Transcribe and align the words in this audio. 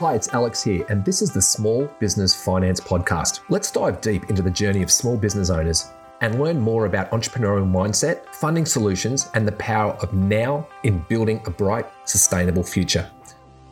Hi, 0.00 0.14
it's 0.16 0.34
Alex 0.34 0.60
here, 0.60 0.84
and 0.88 1.04
this 1.04 1.22
is 1.22 1.30
the 1.30 1.40
Small 1.40 1.86
Business 2.00 2.34
Finance 2.34 2.80
Podcast. 2.80 3.42
Let's 3.48 3.70
dive 3.70 4.00
deep 4.00 4.28
into 4.28 4.42
the 4.42 4.50
journey 4.50 4.82
of 4.82 4.90
small 4.90 5.16
business 5.16 5.50
owners 5.50 5.92
and 6.20 6.42
learn 6.42 6.58
more 6.58 6.86
about 6.86 7.12
entrepreneurial 7.12 7.64
mindset, 7.64 8.26
funding 8.34 8.66
solutions, 8.66 9.30
and 9.34 9.46
the 9.46 9.52
power 9.52 9.92
of 10.02 10.12
now 10.12 10.66
in 10.82 10.98
building 11.08 11.40
a 11.46 11.50
bright, 11.50 11.86
sustainable 12.06 12.64
future. 12.64 13.08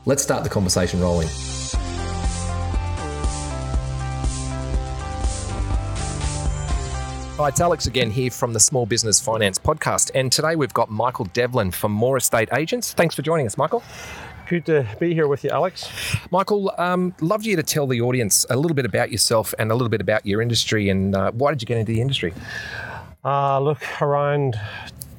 Let's 0.04 0.22
start 0.22 0.44
the 0.44 0.48
conversation 0.48 1.00
rolling. 1.00 1.26
Hi, 7.36 7.48
it's 7.48 7.60
Alex 7.60 7.86
again 7.88 8.12
here 8.12 8.30
from 8.30 8.52
the 8.52 8.60
Small 8.60 8.86
Business 8.86 9.20
Finance 9.20 9.58
Podcast. 9.58 10.12
And 10.14 10.30
today 10.30 10.54
we've 10.54 10.72
got 10.72 10.88
Michael 10.88 11.24
Devlin 11.32 11.72
from 11.72 11.90
More 11.90 12.16
Estate 12.16 12.50
Agents. 12.52 12.92
Thanks 12.92 13.16
for 13.16 13.22
joining 13.22 13.46
us, 13.46 13.58
Michael. 13.58 13.82
Good 14.48 14.66
to 14.66 14.86
be 14.98 15.14
here 15.14 15.28
with 15.28 15.44
you, 15.44 15.50
Alex. 15.50 15.88
Michael, 16.30 16.72
um, 16.76 17.14
love 17.20 17.44
you 17.44 17.56
to 17.56 17.62
tell 17.62 17.86
the 17.86 18.00
audience 18.00 18.44
a 18.50 18.56
little 18.56 18.74
bit 18.74 18.84
about 18.84 19.10
yourself 19.10 19.54
and 19.58 19.70
a 19.70 19.74
little 19.74 19.88
bit 19.88 20.00
about 20.00 20.26
your 20.26 20.42
industry 20.42 20.88
and 20.88 21.14
uh, 21.14 21.30
why 21.32 21.52
did 21.52 21.62
you 21.62 21.66
get 21.66 21.78
into 21.78 21.92
the 21.92 22.00
industry? 22.00 22.34
Uh, 23.24 23.60
look, 23.60 23.80
around 24.02 24.58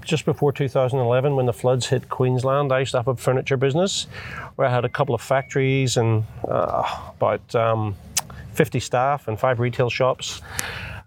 just 0.03 0.25
before 0.25 0.51
2011, 0.51 1.35
when 1.35 1.45
the 1.45 1.53
floods 1.53 1.87
hit 1.87 2.09
Queensland, 2.09 2.71
I 2.71 2.79
used 2.79 2.91
to 2.91 2.97
have 2.97 3.07
a 3.07 3.15
furniture 3.15 3.57
business 3.57 4.07
where 4.55 4.67
I 4.67 4.71
had 4.71 4.85
a 4.85 4.89
couple 4.89 5.15
of 5.15 5.21
factories 5.21 5.97
and 5.97 6.25
uh, 6.47 6.83
about 7.15 7.55
um, 7.55 7.95
50 8.53 8.79
staff 8.79 9.27
and 9.27 9.39
five 9.39 9.59
retail 9.59 9.89
shops. 9.89 10.41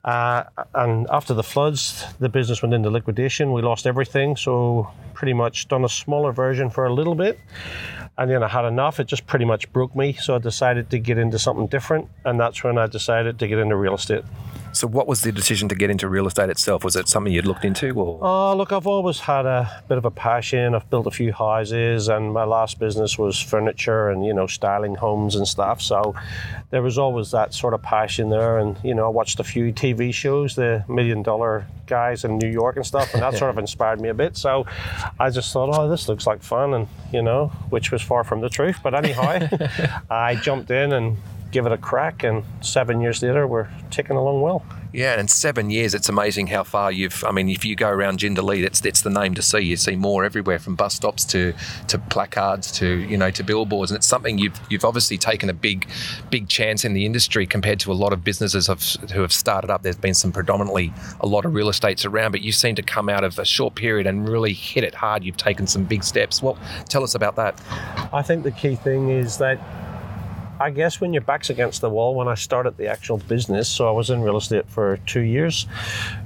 Uh, 0.04 0.44
and 0.74 1.06
after 1.10 1.34
the 1.34 1.42
floods, 1.42 2.04
the 2.20 2.28
business 2.28 2.62
went 2.62 2.72
into 2.72 2.90
liquidation. 2.90 3.52
We 3.52 3.60
lost 3.60 3.86
everything, 3.86 4.36
so 4.36 4.90
pretty 5.14 5.32
much 5.32 5.68
done 5.68 5.84
a 5.84 5.88
smaller 5.88 6.32
version 6.32 6.70
for 6.70 6.86
a 6.86 6.94
little 6.94 7.16
bit. 7.16 7.40
And 8.18 8.30
then 8.30 8.42
I 8.42 8.48
had 8.48 8.64
enough. 8.64 8.98
It 8.98 9.06
just 9.06 9.26
pretty 9.26 9.44
much 9.44 9.70
broke 9.72 9.94
me. 9.94 10.14
So 10.14 10.34
I 10.34 10.38
decided 10.38 10.90
to 10.90 10.98
get 10.98 11.18
into 11.18 11.38
something 11.38 11.66
different. 11.66 12.08
And 12.24 12.40
that's 12.40 12.64
when 12.64 12.78
I 12.78 12.86
decided 12.86 13.38
to 13.38 13.46
get 13.46 13.58
into 13.58 13.76
real 13.76 13.94
estate. 13.94 14.24
So, 14.76 14.86
what 14.86 15.08
was 15.08 15.22
the 15.22 15.32
decision 15.32 15.70
to 15.70 15.74
get 15.74 15.88
into 15.88 16.06
real 16.06 16.26
estate 16.26 16.50
itself? 16.50 16.84
Was 16.84 16.96
it 16.96 17.08
something 17.08 17.32
you'd 17.32 17.46
looked 17.46 17.64
into, 17.64 17.94
or? 17.94 18.18
Oh, 18.20 18.54
look, 18.54 18.72
I've 18.72 18.86
always 18.86 19.20
had 19.20 19.46
a 19.46 19.82
bit 19.88 19.96
of 19.96 20.04
a 20.04 20.10
passion. 20.10 20.74
I've 20.74 20.90
built 20.90 21.06
a 21.06 21.10
few 21.10 21.32
houses, 21.32 22.08
and 22.08 22.34
my 22.34 22.44
last 22.44 22.78
business 22.78 23.16
was 23.16 23.40
furniture 23.40 24.10
and 24.10 24.26
you 24.26 24.34
know 24.34 24.46
styling 24.46 24.94
homes 24.94 25.34
and 25.34 25.48
stuff. 25.48 25.80
So, 25.80 26.14
there 26.68 26.82
was 26.82 26.98
always 26.98 27.30
that 27.30 27.54
sort 27.54 27.72
of 27.72 27.80
passion 27.80 28.28
there. 28.28 28.58
And 28.58 28.76
you 28.84 28.94
know, 28.94 29.06
I 29.06 29.08
watched 29.08 29.40
a 29.40 29.44
few 29.44 29.72
TV 29.72 30.12
shows, 30.12 30.56
the 30.56 30.84
Million 30.88 31.22
Dollar 31.22 31.66
Guys 31.86 32.24
in 32.24 32.36
New 32.36 32.50
York 32.50 32.76
and 32.76 32.84
stuff, 32.84 33.14
and 33.14 33.22
that 33.22 33.34
sort 33.34 33.48
of 33.48 33.56
inspired 33.66 34.02
me 34.02 34.10
a 34.10 34.14
bit. 34.14 34.36
So, 34.36 34.66
I 35.18 35.30
just 35.30 35.54
thought, 35.54 35.70
oh, 35.72 35.88
this 35.88 36.06
looks 36.06 36.26
like 36.26 36.42
fun, 36.42 36.74
and 36.74 36.86
you 37.14 37.22
know, 37.22 37.46
which 37.70 37.92
was 37.92 38.02
far 38.02 38.24
from 38.24 38.42
the 38.42 38.50
truth. 38.50 38.80
But 38.82 38.94
anyhow, 38.94 39.48
I 40.10 40.34
jumped 40.34 40.70
in 40.70 40.92
and 40.92 41.16
give 41.50 41.66
it 41.66 41.72
a 41.72 41.78
crack, 41.78 42.22
and 42.22 42.44
seven 42.60 43.00
years 43.00 43.22
later, 43.22 43.46
we're 43.46 43.68
ticking 43.90 44.16
along 44.16 44.42
well. 44.42 44.64
Yeah, 44.92 45.12
and 45.12 45.20
in 45.20 45.28
seven 45.28 45.68
years, 45.68 45.94
it's 45.94 46.08
amazing 46.08 46.46
how 46.46 46.64
far 46.64 46.90
you've. 46.90 47.22
I 47.24 47.30
mean, 47.30 47.50
if 47.50 47.66
you 47.66 47.76
go 47.76 47.90
around 47.90 48.20
Jindalee, 48.20 48.62
that's 48.62 48.84
it's 48.84 49.02
the 49.02 49.10
name 49.10 49.34
to 49.34 49.42
see. 49.42 49.60
You 49.60 49.76
see 49.76 49.94
more 49.94 50.24
everywhere, 50.24 50.58
from 50.58 50.74
bus 50.74 50.94
stops 50.94 51.24
to 51.26 51.52
to 51.88 51.98
placards 51.98 52.72
to 52.78 53.00
you 53.00 53.18
know 53.18 53.30
to 53.30 53.44
billboards, 53.44 53.90
and 53.90 53.96
it's 53.96 54.06
something 54.06 54.38
you've 54.38 54.58
you've 54.70 54.86
obviously 54.86 55.18
taken 55.18 55.50
a 55.50 55.52
big 55.52 55.86
big 56.30 56.48
chance 56.48 56.84
in 56.84 56.94
the 56.94 57.04
industry 57.04 57.46
compared 57.46 57.78
to 57.80 57.92
a 57.92 57.94
lot 57.94 58.14
of 58.14 58.24
businesses 58.24 58.68
have, 58.68 58.82
who 59.12 59.20
have 59.20 59.34
started 59.34 59.70
up. 59.70 59.82
There's 59.82 59.96
been 59.96 60.14
some 60.14 60.32
predominantly 60.32 60.94
a 61.20 61.26
lot 61.26 61.44
of 61.44 61.52
real 61.52 61.68
estates 61.68 62.06
around, 62.06 62.32
but 62.32 62.40
you 62.40 62.52
seem 62.52 62.74
to 62.76 62.82
come 62.82 63.10
out 63.10 63.22
of 63.22 63.38
a 63.38 63.44
short 63.44 63.74
period 63.74 64.06
and 64.06 64.26
really 64.26 64.54
hit 64.54 64.82
it 64.82 64.94
hard. 64.94 65.24
You've 65.24 65.36
taken 65.36 65.66
some 65.66 65.84
big 65.84 66.04
steps. 66.04 66.42
Well, 66.42 66.58
tell 66.88 67.04
us 67.04 67.14
about 67.14 67.36
that. 67.36 67.60
I 68.14 68.22
think 68.22 68.44
the 68.44 68.50
key 68.50 68.76
thing 68.76 69.10
is 69.10 69.36
that 69.38 69.60
I 70.58 70.70
guess 70.70 71.00
when 71.00 71.12
your 71.12 71.22
back's 71.22 71.50
against 71.50 71.80
the 71.80 71.90
wall, 71.90 72.14
when 72.14 72.28
I 72.28 72.34
started 72.34 72.76
the 72.76 72.88
actual 72.88 73.18
business, 73.18 73.68
so 73.68 73.88
I 73.88 73.90
was 73.90 74.10
in 74.10 74.22
real 74.22 74.36
estate 74.36 74.68
for 74.68 74.96
two 75.06 75.20
years. 75.20 75.66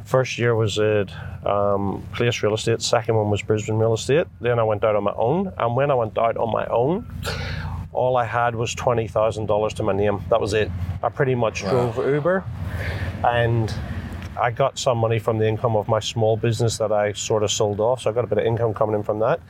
First 0.05 0.39
year 0.39 0.55
was 0.55 0.79
at 0.79 1.11
um, 1.45 2.07
Place 2.15 2.43
Real 2.43 2.55
Estate, 2.55 2.83
second 2.83 3.17
one 3.17 3.31
was 3.31 3.43
Brisbane 3.43 3.77
Real 3.77 3.95
Estate. 3.95 4.27
Then 4.41 4.59
I 4.59 4.63
went 4.63 4.85
out 4.85 4.95
on 4.95 5.05
my 5.05 5.15
own, 5.17 5.53
and 5.59 5.75
when 5.75 5.91
I 5.91 5.95
went 5.95 6.17
out 6.17 6.37
on 6.37 6.53
my 6.53 6.67
own, 6.67 7.07
all 7.93 8.17
I 8.17 8.25
had 8.25 8.55
was 8.55 8.75
$20,000 8.75 9.73
to 9.75 9.83
my 9.83 9.93
name. 9.93 10.23
That 10.31 10.41
was 10.41 10.53
it. 10.55 10.71
I 11.03 11.09
pretty 11.09 11.35
much 11.35 11.65
wow. 11.65 11.91
drove 11.93 11.97
Uber 12.07 12.45
and 13.25 13.75
I 14.41 14.51
got 14.51 14.79
some 14.79 14.99
money 14.99 15.19
from 15.19 15.39
the 15.39 15.47
income 15.47 15.77
of 15.77 15.87
my 15.87 16.01
small 16.01 16.37
business 16.37 16.79
that 16.79 16.91
I 16.91 17.13
sort 17.13 17.43
of 17.43 17.51
sold 17.51 17.79
off, 17.79 18.03
so 18.03 18.11
I 18.11 18.13
got 18.13 18.25
a 18.25 18.27
bit 18.27 18.39
of 18.39 18.45
income 18.45 18.73
coming 18.73 18.97
in 18.97 19.03
from 19.03 19.19
that. 19.19 19.41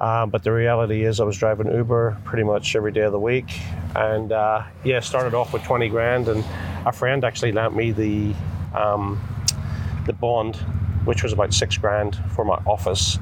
Um, 0.00 0.30
but 0.30 0.44
the 0.44 0.52
reality 0.52 1.04
is, 1.04 1.20
I 1.20 1.24
was 1.24 1.38
driving 1.38 1.72
Uber 1.72 2.18
pretty 2.24 2.44
much 2.44 2.76
every 2.76 2.92
day 2.92 3.00
of 3.00 3.12
the 3.12 3.20
week, 3.20 3.58
and 3.94 4.32
uh, 4.32 4.64
yeah, 4.84 5.00
started 5.00 5.34
off 5.34 5.52
with 5.52 5.62
20 5.62 5.88
grand, 5.88 6.28
and 6.28 6.44
a 6.84 6.92
friend 6.92 7.24
actually 7.24 7.52
lent 7.52 7.74
me 7.74 7.92
the 7.92 8.34
um, 8.74 9.20
the 10.04 10.12
bond, 10.12 10.56
which 11.06 11.22
was 11.22 11.32
about 11.32 11.54
six 11.54 11.76
grand 11.78 12.16
for 12.32 12.44
my 12.44 12.56
office. 12.66 13.18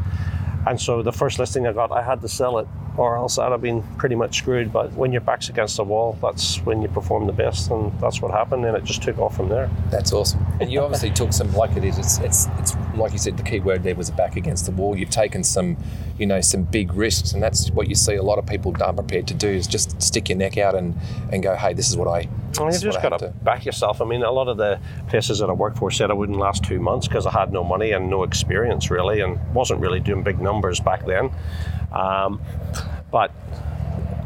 And 0.67 0.81
so 0.81 1.03
the 1.03 1.13
first 1.13 1.39
listing 1.39 1.67
I 1.67 1.73
got, 1.73 1.93
I 1.93 2.03
had 2.03 2.21
to 2.23 2.29
sell 2.29 2.59
it 2.59 2.67
or 2.97 3.17
else 3.17 3.39
I'd 3.39 3.51
have 3.51 3.61
been 3.61 3.83
pretty 3.99 4.15
much 4.15 4.39
screwed. 4.39 4.73
But 4.73 4.93
when 4.93 5.13
your 5.13 5.21
back's 5.21 5.49
against 5.49 5.77
the 5.77 5.85
wall, 5.85 6.17
that's 6.23 6.59
when 6.59 6.83
you 6.83 6.89
perform 6.89 7.27
the 7.27 7.33
best, 7.33 7.71
and 7.71 7.99
that's 8.01 8.23
what 8.23 8.31
happened. 8.31 8.65
And 8.65 8.77
it 8.77 8.85
just 8.85 9.03
took 9.03 9.19
off 9.19 9.37
from 9.37 9.49
there. 9.49 9.71
That's 9.91 10.13
awesome. 10.13 10.45
And 10.61 10.71
you 10.71 10.81
obviously 10.81 11.11
took 11.11 11.33
some, 11.33 11.53
like 11.55 11.77
it 11.77 11.85
is, 11.85 11.99
it's, 11.99 12.19
it's, 12.19 12.47
it's 12.59 12.77
like 12.95 13.13
you 13.13 13.19
said, 13.19 13.37
the 13.37 13.43
key 13.43 13.61
word 13.61 13.83
there 13.83 13.95
was 13.95 14.11
back 14.11 14.37
against 14.37 14.67
the 14.67 14.73
wall. 14.73 14.97
You've 14.97 15.11
taken 15.11 15.43
some, 15.43 15.77
you 16.19 16.27
know, 16.27 16.41
some 16.41 16.63
big 16.63 16.95
risks, 16.95 17.33
and 17.33 17.43
that's 17.43 17.71
what 17.71 17.89
you 17.89 17.95
see 17.95 18.15
a 18.15 18.23
lot 18.23 18.39
of 18.39 18.47
people 18.47 18.75
aren't 18.81 18.97
prepared 18.97 19.27
to 19.29 19.35
do 19.35 19.49
is 19.49 19.67
just 19.67 20.01
stick 20.01 20.29
your 20.29 20.39
neck 20.39 20.57
out 20.57 20.75
and, 20.75 20.97
and 21.33 21.43
go, 21.43 21.57
hey, 21.57 21.75
this 21.75 21.89
is 21.89 21.97
what 21.97 22.09
I. 22.09 22.29
Well, 22.59 22.73
you 22.73 22.79
just 22.79 23.03
got 23.03 23.19
to 23.19 23.29
back 23.43 23.65
yourself. 23.65 24.01
I 24.01 24.05
mean, 24.05 24.23
a 24.23 24.31
lot 24.31 24.49
of 24.49 24.57
the 24.57 24.81
places 25.09 25.39
that 25.41 25.51
I 25.51 25.53
worked 25.53 25.79
for 25.79 25.91
said 25.91 26.11
I 26.11 26.15
wouldn't 26.15 26.39
last 26.39 26.65
two 26.65 26.81
months 26.81 27.09
because 27.09 27.27
I 27.27 27.33
had 27.33 27.53
no 27.53 27.65
money 27.65 27.93
and 27.93 28.09
no 28.09 28.23
experience 28.23 28.91
really, 28.91 29.21
and 29.21 29.39
wasn't 29.55 29.81
really 29.81 30.01
doing 30.01 30.23
big 30.23 30.41
numbers 30.41 30.81
back 30.81 31.07
then. 31.07 31.31
Um, 31.93 32.41
but 33.11 33.33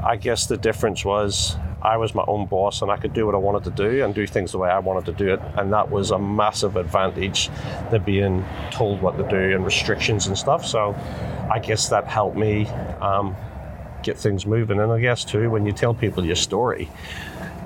I 0.03 0.17
guess 0.17 0.47
the 0.47 0.57
difference 0.57 1.05
was 1.05 1.57
I 1.83 1.97
was 1.97 2.15
my 2.15 2.25
own 2.27 2.47
boss 2.47 2.83
and 2.83 2.91
I 2.91 2.97
could 2.97 3.13
do 3.13 3.25
what 3.27 3.35
I 3.35 3.39
wanted 3.39 3.65
to 3.65 3.71
do 3.71 4.05
and 4.05 4.15
do 4.15 4.27
things 4.27 4.53
the 4.53 4.59
way 4.59 4.69
I 4.69 4.81
wanted 4.81 5.07
to 5.07 5.13
do 5.13 5.33
it. 5.33 5.41
And 5.57 5.73
that 5.73 5.91
was 5.91 6.11
a 6.11 6.19
massive 6.19 6.77
advantage 6.77 7.51
than 7.91 8.03
being 8.03 8.45
told 8.73 9.01
what 9.01 9.17
to 9.17 9.29
do 9.29 9.55
and 9.55 9.65
restrictions 9.65 10.27
and 10.27 10.37
stuff. 10.37 10.67
So 10.67 10.97
I 11.51 11.61
guess 11.61 11.89
that 11.91 12.07
helped 12.07 12.37
me 12.37 12.67
um, 13.01 13.37
get 14.03 14.19
things 14.19 14.45
moving. 14.45 14.81
And 14.81 14.91
I 14.91 15.01
guess 15.01 15.25
too, 15.25 15.51
when 15.51 15.67
you 15.67 15.73
tell 15.73 15.95
people 15.95 16.25
your 16.25 16.37
story, 16.37 16.89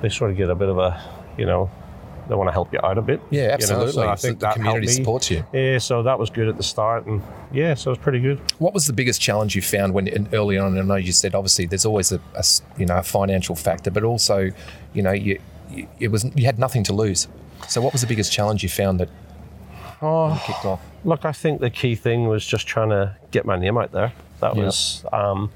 they 0.03 0.09
sort 0.09 0.29
of 0.31 0.37
get 0.37 0.49
a 0.49 0.55
bit 0.55 0.67
of 0.67 0.77
a, 0.77 1.01
you 1.37 1.45
know, 1.45 1.71
they 2.27 2.35
want 2.35 2.49
to 2.49 2.51
help 2.51 2.73
you 2.73 2.79
out 2.83 2.97
a 2.97 3.01
bit. 3.01 3.21
Yeah, 3.29 3.51
absolutely. 3.53 3.93
You 3.93 3.99
know? 3.99 4.03
So 4.03 4.09
I 4.09 4.15
think 4.15 4.39
the 4.39 4.47
that 4.47 4.55
community 4.55 4.87
supports 4.87 5.31
you. 5.31 5.45
Yeah, 5.53 5.77
so 5.77 6.03
that 6.03 6.19
was 6.19 6.29
good 6.29 6.49
at 6.49 6.57
the 6.57 6.63
start, 6.63 7.05
and 7.05 7.21
yeah, 7.53 7.73
so 7.73 7.89
it 7.89 7.93
was 7.93 7.97
pretty 7.99 8.19
good. 8.19 8.39
What 8.59 8.73
was 8.73 8.85
the 8.85 8.93
biggest 8.93 9.21
challenge 9.21 9.55
you 9.55 9.61
found 9.61 9.93
when 9.93 10.27
early 10.33 10.57
on? 10.57 10.77
I 10.77 10.81
know 10.81 10.95
you 10.95 11.13
said 11.13 11.35
obviously 11.35 11.65
there's 11.67 11.85
always 11.85 12.11
a, 12.11 12.19
a 12.35 12.43
you 12.77 12.85
know 12.85 12.97
a 12.97 13.03
financial 13.03 13.55
factor, 13.55 13.91
but 13.91 14.03
also 14.03 14.51
you 14.93 15.01
know 15.01 15.13
you, 15.13 15.39
you, 15.71 15.87
it 15.99 16.09
was 16.09 16.25
you 16.35 16.45
had 16.45 16.59
nothing 16.59 16.83
to 16.83 16.93
lose. 16.93 17.29
So 17.69 17.81
what 17.81 17.93
was 17.93 18.01
the 18.01 18.07
biggest 18.07 18.31
challenge 18.31 18.61
you 18.61 18.69
found 18.69 18.99
that 18.99 19.09
oh, 20.01 20.41
kicked 20.45 20.65
off? 20.65 20.81
Look, 21.05 21.23
I 21.23 21.31
think 21.31 21.61
the 21.61 21.69
key 21.69 21.95
thing 21.95 22.27
was 22.27 22.45
just 22.45 22.67
trying 22.67 22.89
to 22.89 23.15
get 23.31 23.45
my 23.45 23.57
name 23.57 23.77
out 23.77 23.93
there. 23.93 24.11
That 24.41 24.57
was. 24.57 25.05
Um, 25.13 25.49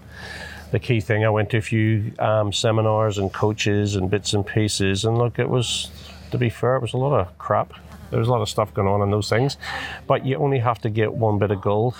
the 0.71 0.79
key 0.79 0.99
thing. 0.99 1.25
I 1.25 1.29
went 1.29 1.49
to 1.51 1.57
a 1.57 1.61
few 1.61 2.13
um, 2.19 2.51
seminars 2.51 3.17
and 3.17 3.31
coaches 3.31 3.95
and 3.95 4.09
bits 4.09 4.33
and 4.33 4.45
pieces, 4.45 5.05
and 5.05 5.17
look, 5.17 5.39
it 5.39 5.49
was 5.49 5.89
to 6.31 6.37
be 6.37 6.49
fair, 6.49 6.75
it 6.75 6.81
was 6.81 6.93
a 6.93 6.97
lot 6.97 7.17
of 7.17 7.37
crap. 7.37 7.73
There 8.09 8.19
was 8.19 8.27
a 8.27 8.31
lot 8.31 8.41
of 8.41 8.49
stuff 8.49 8.73
going 8.73 8.87
on 8.87 9.01
in 9.01 9.11
those 9.11 9.29
things, 9.29 9.57
but 10.07 10.25
you 10.25 10.37
only 10.37 10.59
have 10.59 10.79
to 10.79 10.89
get 10.89 11.13
one 11.13 11.39
bit 11.39 11.51
of 11.51 11.61
gold 11.61 11.95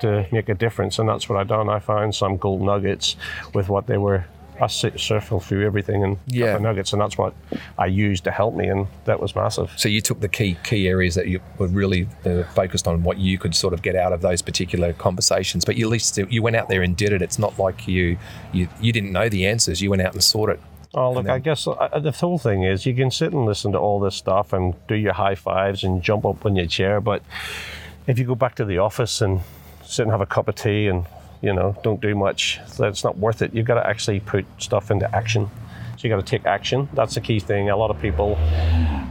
to 0.00 0.26
make 0.30 0.48
a 0.48 0.54
difference, 0.54 0.98
and 0.98 1.08
that's 1.08 1.28
what 1.28 1.38
I 1.38 1.44
done. 1.44 1.68
I 1.68 1.80
found 1.80 2.14
some 2.14 2.36
gold 2.36 2.62
nuggets 2.62 3.16
with 3.54 3.68
what 3.68 3.86
they 3.86 3.98
were. 3.98 4.26
I 4.60 4.66
circled 4.66 5.44
through 5.44 5.64
everything 5.66 6.04
and 6.04 6.18
yeah. 6.26 6.46
got 6.46 6.52
the 6.54 6.62
nuggets, 6.62 6.92
and 6.92 7.00
that's 7.00 7.16
what 7.16 7.34
I 7.78 7.86
used 7.86 8.24
to 8.24 8.30
help 8.30 8.54
me, 8.54 8.68
and 8.68 8.86
that 9.04 9.20
was 9.20 9.34
massive. 9.34 9.72
So 9.76 9.88
you 9.88 10.00
took 10.00 10.20
the 10.20 10.28
key 10.28 10.56
key 10.64 10.88
areas 10.88 11.14
that 11.14 11.28
you 11.28 11.40
were 11.58 11.68
really 11.68 12.08
uh, 12.24 12.44
focused 12.54 12.86
on, 12.86 13.02
what 13.02 13.18
you 13.18 13.38
could 13.38 13.54
sort 13.54 13.74
of 13.74 13.82
get 13.82 13.96
out 13.96 14.12
of 14.12 14.20
those 14.20 14.42
particular 14.42 14.92
conversations. 14.92 15.64
But 15.64 15.76
you 15.76 15.86
at 15.86 15.90
least 15.90 16.18
you 16.18 16.42
went 16.42 16.56
out 16.56 16.68
there 16.68 16.82
and 16.82 16.96
did 16.96 17.12
it. 17.12 17.22
It's 17.22 17.38
not 17.38 17.58
like 17.58 17.88
you 17.88 18.18
you 18.52 18.68
you 18.80 18.92
didn't 18.92 19.12
know 19.12 19.28
the 19.28 19.46
answers. 19.46 19.80
You 19.80 19.90
went 19.90 20.02
out 20.02 20.14
and 20.14 20.22
sought 20.22 20.50
it. 20.50 20.60
Oh, 20.94 21.12
look, 21.12 21.24
then... 21.24 21.34
I 21.34 21.38
guess 21.38 21.66
uh, 21.66 22.00
the 22.00 22.12
whole 22.12 22.38
thing 22.38 22.62
is 22.62 22.86
you 22.86 22.94
can 22.94 23.10
sit 23.10 23.32
and 23.32 23.44
listen 23.44 23.72
to 23.72 23.78
all 23.78 24.00
this 24.00 24.16
stuff 24.16 24.52
and 24.52 24.74
do 24.88 24.94
your 24.94 25.12
high 25.12 25.34
fives 25.34 25.84
and 25.84 26.02
jump 26.02 26.24
up 26.24 26.46
on 26.46 26.56
your 26.56 26.66
chair, 26.66 27.00
but 27.00 27.22
if 28.06 28.18
you 28.18 28.24
go 28.24 28.34
back 28.34 28.54
to 28.56 28.64
the 28.64 28.78
office 28.78 29.20
and 29.20 29.40
sit 29.84 30.02
and 30.02 30.10
have 30.10 30.22
a 30.22 30.26
cup 30.26 30.48
of 30.48 30.54
tea 30.54 30.86
and 30.88 31.04
you 31.40 31.52
know 31.52 31.76
don't 31.82 32.00
do 32.00 32.14
much, 32.14 32.60
that's 32.78 33.04
not 33.04 33.18
worth 33.18 33.42
it. 33.42 33.54
You've 33.54 33.66
got 33.66 33.74
to 33.74 33.86
actually 33.86 34.20
put 34.20 34.46
stuff 34.58 34.90
into 34.90 35.14
action. 35.14 35.50
So 35.96 36.06
you 36.06 36.14
got 36.14 36.24
to 36.24 36.30
take 36.38 36.46
action. 36.46 36.88
That's 36.94 37.14
the 37.14 37.20
key 37.20 37.40
thing. 37.40 37.70
A 37.70 37.76
lot 37.76 37.90
of 37.90 38.00
people 38.00 38.36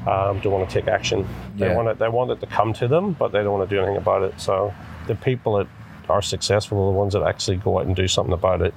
um, 0.07 0.39
don't 0.39 0.51
want 0.53 0.69
to 0.69 0.73
take 0.73 0.87
action. 0.87 1.27
They 1.57 1.67
yeah. 1.67 1.75
want 1.75 1.89
it. 1.89 1.99
They 1.99 2.07
want 2.07 2.31
it 2.31 2.39
to 2.39 2.47
come 2.47 2.73
to 2.73 2.87
them, 2.87 3.13
but 3.13 3.31
they 3.33 3.43
don't 3.43 3.57
want 3.57 3.69
to 3.69 3.75
do 3.75 3.81
anything 3.81 3.97
about 3.97 4.23
it. 4.23 4.39
So 4.39 4.73
the 5.07 5.15
people 5.15 5.57
that 5.57 5.67
are 6.09 6.21
successful 6.21 6.81
are 6.81 6.91
the 6.93 6.97
ones 6.97 7.13
that 7.13 7.23
actually 7.23 7.57
go 7.57 7.79
out 7.79 7.85
and 7.85 7.95
do 7.95 8.07
something 8.07 8.33
about 8.33 8.61
it 8.61 8.73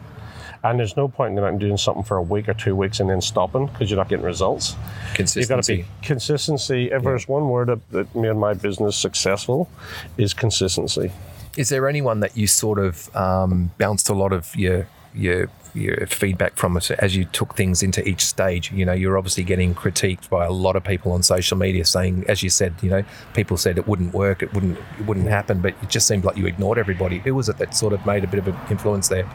And 0.63 0.79
there's 0.79 0.97
no 0.97 1.09
point 1.09 1.31
in 1.31 1.37
going 1.37 1.47
out 1.47 1.53
and 1.53 1.61
doing 1.61 1.77
something 1.79 2.03
for 2.05 2.17
a 2.17 2.23
week 2.23 2.49
or 2.49 2.55
two 2.55 2.77
weeks 2.77 3.01
and 3.01 3.09
then 3.09 3.21
stopping 3.21 3.67
because 3.67 3.91
you're 3.91 3.97
not 3.97 4.09
getting 4.09 4.25
results. 4.25 4.73
You've 4.73 4.79
got 4.79 5.15
to 5.15 5.15
Consistency. 5.17 5.77
be 5.77 5.87
consistency. 6.03 6.91
If 6.91 7.03
there's 7.03 7.29
one 7.29 7.49
word 7.49 7.69
that, 7.69 7.91
that 7.93 8.15
made 8.15 8.35
my 8.37 8.55
business 8.55 8.97
successful, 8.97 9.71
is 10.19 10.35
consistency. 10.35 11.13
Is 11.57 11.69
there 11.69 11.89
anyone 11.89 12.21
that 12.21 12.37
you 12.37 12.47
sort 12.47 12.79
of 12.79 13.15
um, 13.17 13.73
bounced 13.79 14.09
a 14.09 14.15
lot 14.15 14.33
of 14.33 14.55
your 14.57 14.87
your 15.15 15.49
your 15.75 16.07
feedback 16.07 16.57
from 16.57 16.77
us 16.77 16.91
as 16.91 17.17
you 17.17 17.25
took 17.25 17.57
things 17.57 17.83
into 17.83 18.07
each 18.09 18.25
stage? 18.25 18.73
You 18.73 18.85
know, 18.85 18.93
you're 18.93 19.19
obviously 19.19 19.45
getting 19.45 19.75
critiqued 19.75 20.29
by 20.29 20.45
a 20.45 20.53
lot 20.53 20.77
of 20.77 20.85
people 20.85 21.13
on 21.13 21.23
social 21.23 21.57
media, 21.57 21.85
saying, 21.85 22.25
as 22.29 22.43
you 22.43 22.51
said, 22.51 22.75
you 22.83 22.91
know, 22.91 23.05
people 23.35 23.57
said 23.57 23.79
it 23.79 23.89
wouldn't 23.89 24.15
work, 24.15 24.43
it 24.43 24.53
wouldn't 24.55 24.79
it 24.99 25.07
wouldn't 25.07 25.29
happen, 25.29 25.61
but 25.61 25.75
it 25.83 25.89
just 25.89 26.07
seemed 26.07 26.25
like 26.25 26.37
you 26.37 26.47
ignored 26.47 26.79
everybody. 26.79 27.19
Who 27.19 27.35
was 27.35 27.49
it 27.49 27.59
that 27.59 27.75
sort 27.75 27.93
of 27.93 28.05
made 28.07 28.25
a 28.25 28.29
bit 28.29 28.39
of 28.39 28.49
an 28.49 28.57
influence 28.71 29.09
there? 29.09 29.29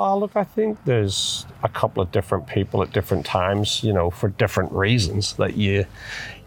Oh, 0.00 0.16
look, 0.16 0.36
I 0.36 0.44
think 0.44 0.84
there's 0.84 1.44
a 1.64 1.68
couple 1.68 2.00
of 2.00 2.12
different 2.12 2.46
people 2.46 2.82
at 2.84 2.92
different 2.92 3.26
times, 3.26 3.82
you 3.82 3.92
know, 3.92 4.10
for 4.10 4.28
different 4.28 4.70
reasons 4.70 5.32
that 5.34 5.56
you 5.56 5.86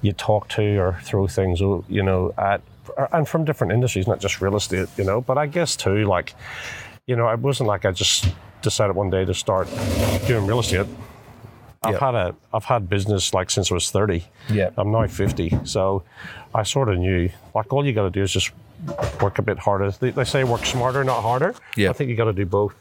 you 0.01 0.13
talk 0.13 0.47
to 0.49 0.77
or 0.77 0.97
throw 1.03 1.27
things, 1.27 1.59
you 1.59 2.01
know, 2.01 2.33
at 2.37 2.61
and 3.11 3.27
from 3.27 3.45
different 3.45 3.73
industries, 3.73 4.07
not 4.07 4.19
just 4.19 4.41
real 4.41 4.55
estate, 4.55 4.87
you 4.97 5.03
know. 5.03 5.21
But 5.21 5.37
I 5.37 5.47
guess 5.47 5.75
too, 5.75 6.05
like, 6.05 6.33
you 7.07 7.15
know, 7.15 7.29
it 7.29 7.39
wasn't 7.39 7.67
like 7.67 7.85
I 7.85 7.91
just 7.91 8.27
decided 8.61 8.95
one 8.95 9.09
day 9.09 9.25
to 9.25 9.33
start 9.33 9.67
doing 10.27 10.45
real 10.47 10.59
estate. 10.59 10.85
I've 11.83 11.93
Yeah. 11.93 11.99
had 11.99 12.15
a 12.15 12.35
I've 12.53 12.65
had 12.65 12.87
business 12.89 13.33
like 13.33 13.49
since 13.49 13.71
I 13.71 13.73
was 13.73 13.89
30. 13.89 14.23
Yeah. 14.49 14.69
I'm 14.77 14.91
now 14.91 15.07
50, 15.07 15.59
so 15.63 16.03
I 16.53 16.63
sort 16.63 16.89
of 16.89 16.97
knew 16.99 17.29
like 17.55 17.73
all 17.73 17.85
you 17.85 17.93
got 17.93 18.03
to 18.03 18.11
do 18.11 18.21
is 18.21 18.31
just 18.31 18.51
work 19.21 19.39
a 19.39 19.41
bit 19.41 19.57
harder. 19.59 19.91
They, 19.91 20.11
they 20.11 20.23
say 20.23 20.43
work 20.43 20.65
smarter, 20.65 21.03
not 21.03 21.21
harder. 21.21 21.55
Yeah. 21.75 21.89
I 21.89 21.93
think 21.93 22.09
you 22.09 22.15
got 22.15 22.25
to 22.25 22.33
do 22.33 22.45
both. 22.45 22.75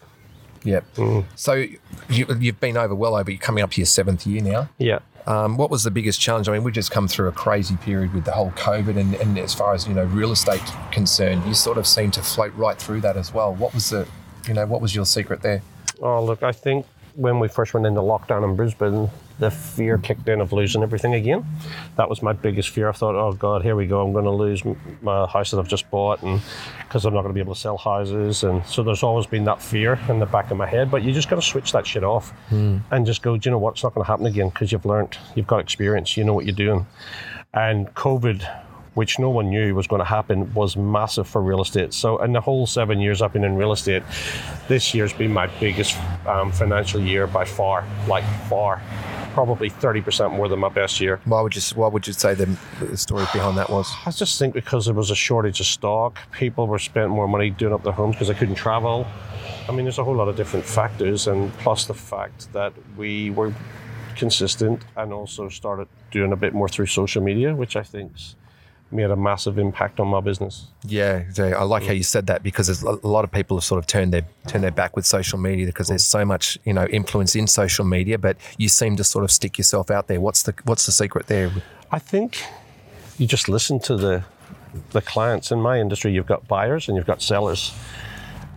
Yep. 0.64 0.84
Mm. 0.96 1.24
So 1.36 1.54
you, 1.54 2.26
you've 2.38 2.60
been 2.60 2.76
over 2.76 2.94
well 2.94 3.16
over. 3.16 3.30
You're 3.30 3.40
coming 3.40 3.64
up 3.64 3.70
to 3.72 3.80
your 3.80 3.86
seventh 3.86 4.26
year 4.26 4.42
now. 4.42 4.68
Yeah. 4.76 4.98
Um, 5.26 5.56
what 5.56 5.70
was 5.70 5.84
the 5.84 5.90
biggest 5.90 6.20
challenge? 6.20 6.48
I 6.48 6.52
mean, 6.52 6.64
we've 6.64 6.74
just 6.74 6.90
come 6.90 7.06
through 7.06 7.28
a 7.28 7.32
crazy 7.32 7.76
period 7.76 8.14
with 8.14 8.24
the 8.24 8.32
whole 8.32 8.50
COVID, 8.52 8.98
and, 8.98 9.14
and 9.16 9.38
as 9.38 9.54
far 9.54 9.74
as 9.74 9.86
you 9.86 9.94
know, 9.94 10.04
real 10.04 10.32
estate 10.32 10.62
concerned, 10.90 11.44
you 11.46 11.54
sort 11.54 11.78
of 11.78 11.86
seem 11.86 12.10
to 12.12 12.22
float 12.22 12.54
right 12.54 12.78
through 12.78 13.02
that 13.02 13.16
as 13.16 13.32
well. 13.32 13.54
What 13.54 13.74
was 13.74 13.90
the, 13.90 14.08
you 14.48 14.54
know, 14.54 14.66
what 14.66 14.80
was 14.80 14.94
your 14.94 15.06
secret 15.06 15.42
there? 15.42 15.62
Oh, 16.00 16.24
look, 16.24 16.42
I 16.42 16.52
think 16.52 16.86
when 17.14 17.38
we 17.38 17.48
first 17.48 17.74
went 17.74 17.86
into 17.86 18.00
lockdown 18.00 18.44
in 18.48 18.56
Brisbane, 18.56 19.10
the 19.40 19.50
fear 19.50 19.98
kicked 19.98 20.28
in 20.28 20.40
of 20.40 20.52
losing 20.52 20.82
everything 20.82 21.14
again. 21.14 21.44
That 21.96 22.08
was 22.08 22.22
my 22.22 22.32
biggest 22.32 22.68
fear. 22.68 22.88
I 22.88 22.92
thought, 22.92 23.14
oh 23.14 23.32
God, 23.32 23.62
here 23.62 23.74
we 23.74 23.86
go. 23.86 24.04
I'm 24.04 24.12
going 24.12 24.24
to 24.26 24.30
lose 24.30 24.62
my 25.02 25.26
house 25.26 25.50
that 25.50 25.58
I've 25.58 25.68
just 25.68 25.90
bought, 25.90 26.22
and 26.22 26.40
because 26.86 27.04
I'm 27.04 27.14
not 27.14 27.22
going 27.22 27.30
to 27.30 27.34
be 27.34 27.40
able 27.40 27.54
to 27.54 27.60
sell 27.60 27.78
houses, 27.78 28.44
and 28.44 28.64
so 28.66 28.82
there's 28.82 29.02
always 29.02 29.26
been 29.26 29.44
that 29.44 29.60
fear 29.60 29.98
in 30.08 30.18
the 30.18 30.26
back 30.26 30.50
of 30.50 30.56
my 30.56 30.66
head. 30.66 30.90
But 30.90 31.02
you 31.02 31.12
just 31.12 31.28
got 31.28 31.36
to 31.36 31.42
switch 31.42 31.72
that 31.72 31.86
shit 31.86 32.04
off 32.04 32.32
and 32.90 33.06
just 33.06 33.22
go. 33.22 33.36
Do 33.36 33.48
you 33.48 33.50
know 33.50 33.58
what? 33.58 33.74
It's 33.74 33.82
not 33.82 33.94
going 33.94 34.04
to 34.04 34.10
happen 34.10 34.26
again 34.26 34.50
because 34.50 34.70
you've 34.70 34.86
learned, 34.86 35.16
you've 35.34 35.46
got 35.46 35.58
experience, 35.58 36.16
you 36.16 36.24
know 36.24 36.34
what 36.34 36.44
you're 36.44 36.54
doing. 36.54 36.86
And 37.52 37.92
COVID 37.94 38.46
which 38.94 39.18
no 39.18 39.30
one 39.30 39.50
knew 39.50 39.74
was 39.74 39.86
going 39.86 40.00
to 40.00 40.04
happen, 40.04 40.52
was 40.52 40.76
massive 40.76 41.26
for 41.26 41.40
real 41.40 41.62
estate. 41.62 41.94
So, 41.94 42.18
in 42.22 42.32
the 42.32 42.40
whole 42.40 42.66
seven 42.66 43.00
years 43.00 43.22
I've 43.22 43.32
been 43.32 43.44
in 43.44 43.56
real 43.56 43.72
estate, 43.72 44.02
this 44.68 44.94
year's 44.94 45.12
been 45.12 45.32
my 45.32 45.46
biggest 45.58 45.96
um, 46.26 46.50
financial 46.52 47.00
year 47.00 47.26
by 47.26 47.44
far, 47.44 47.84
like 48.08 48.24
far, 48.48 48.82
probably 49.30 49.70
30% 49.70 50.32
more 50.32 50.48
than 50.48 50.58
my 50.58 50.68
best 50.68 51.00
year. 51.00 51.20
Why 51.24 51.40
would 51.40 51.54
you 51.54 51.62
Why 51.74 51.88
would 51.88 52.06
you 52.06 52.12
say 52.12 52.34
the, 52.34 52.46
the 52.80 52.96
story 52.96 53.26
behind 53.32 53.56
that 53.58 53.70
was? 53.70 53.90
I 54.06 54.10
just 54.10 54.38
think 54.38 54.54
because 54.54 54.86
there 54.86 54.94
was 54.94 55.10
a 55.10 55.14
shortage 55.14 55.60
of 55.60 55.66
stock, 55.66 56.18
people 56.32 56.66
were 56.66 56.78
spending 56.78 57.12
more 57.12 57.28
money 57.28 57.50
doing 57.50 57.72
up 57.72 57.82
their 57.82 57.92
homes 57.92 58.16
because 58.16 58.28
they 58.28 58.34
couldn't 58.34 58.56
travel. 58.56 59.06
I 59.68 59.72
mean, 59.72 59.84
there's 59.84 59.98
a 59.98 60.04
whole 60.04 60.16
lot 60.16 60.28
of 60.28 60.36
different 60.36 60.64
factors, 60.64 61.26
and 61.26 61.52
plus 61.58 61.84
the 61.84 61.94
fact 61.94 62.52
that 62.52 62.72
we 62.96 63.30
were 63.30 63.52
consistent 64.16 64.82
and 64.96 65.12
also 65.12 65.48
started 65.48 65.88
doing 66.10 66.32
a 66.32 66.36
bit 66.36 66.52
more 66.52 66.68
through 66.68 66.86
social 66.86 67.22
media, 67.22 67.54
which 67.54 67.76
I 67.76 67.82
think's 67.82 68.36
made 68.92 69.10
a 69.10 69.16
massive 69.16 69.58
impact 69.58 70.00
on 70.00 70.08
my 70.08 70.20
business. 70.20 70.66
Yeah, 70.84 71.24
I 71.38 71.62
like 71.62 71.84
how 71.84 71.92
you 71.92 72.02
said 72.02 72.26
that 72.26 72.42
because 72.42 72.66
there's 72.66 72.82
a 72.82 73.06
lot 73.06 73.24
of 73.24 73.30
people 73.30 73.56
have 73.56 73.64
sort 73.64 73.78
of 73.78 73.86
turned 73.86 74.12
their 74.12 74.24
turned 74.46 74.64
their 74.64 74.70
back 74.70 74.96
with 74.96 75.06
social 75.06 75.38
media 75.38 75.66
because 75.66 75.88
there's 75.88 76.04
so 76.04 76.24
much 76.24 76.58
you 76.64 76.72
know 76.72 76.86
influence 76.86 77.34
in 77.34 77.46
social 77.46 77.84
media, 77.84 78.18
but 78.18 78.36
you 78.58 78.68
seem 78.68 78.96
to 78.96 79.04
sort 79.04 79.24
of 79.24 79.30
stick 79.30 79.58
yourself 79.58 79.90
out 79.90 80.08
there. 80.08 80.20
What's 80.20 80.42
the 80.42 80.54
What's 80.64 80.86
the 80.86 80.92
secret 80.92 81.26
there? 81.26 81.50
I 81.90 81.98
think 81.98 82.42
you 83.18 83.26
just 83.26 83.48
listen 83.48 83.80
to 83.80 83.96
the 83.96 84.24
the 84.90 85.02
clients 85.02 85.50
in 85.50 85.60
my 85.60 85.80
industry. 85.80 86.12
You've 86.12 86.26
got 86.26 86.46
buyers 86.48 86.88
and 86.88 86.96
you've 86.96 87.06
got 87.06 87.22
sellers, 87.22 87.72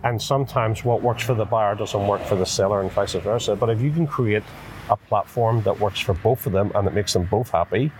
and 0.03 0.21
sometimes 0.21 0.83
what 0.83 1.01
works 1.01 1.23
for 1.23 1.33
the 1.33 1.45
buyer 1.45 1.75
doesn't 1.75 2.07
work 2.07 2.21
for 2.21 2.35
the 2.35 2.45
seller, 2.45 2.81
and 2.81 2.91
vice 2.91 3.13
versa. 3.13 3.55
But 3.55 3.69
if 3.69 3.81
you 3.81 3.91
can 3.91 4.07
create 4.07 4.43
a 4.89 4.97
platform 4.97 5.61
that 5.63 5.79
works 5.79 5.99
for 5.99 6.13
both 6.13 6.45
of 6.45 6.51
them 6.51 6.71
and 6.75 6.87
it 6.87 6.93
makes 6.93 7.13
them 7.13 7.25
both 7.25 7.51
happy, 7.51 7.91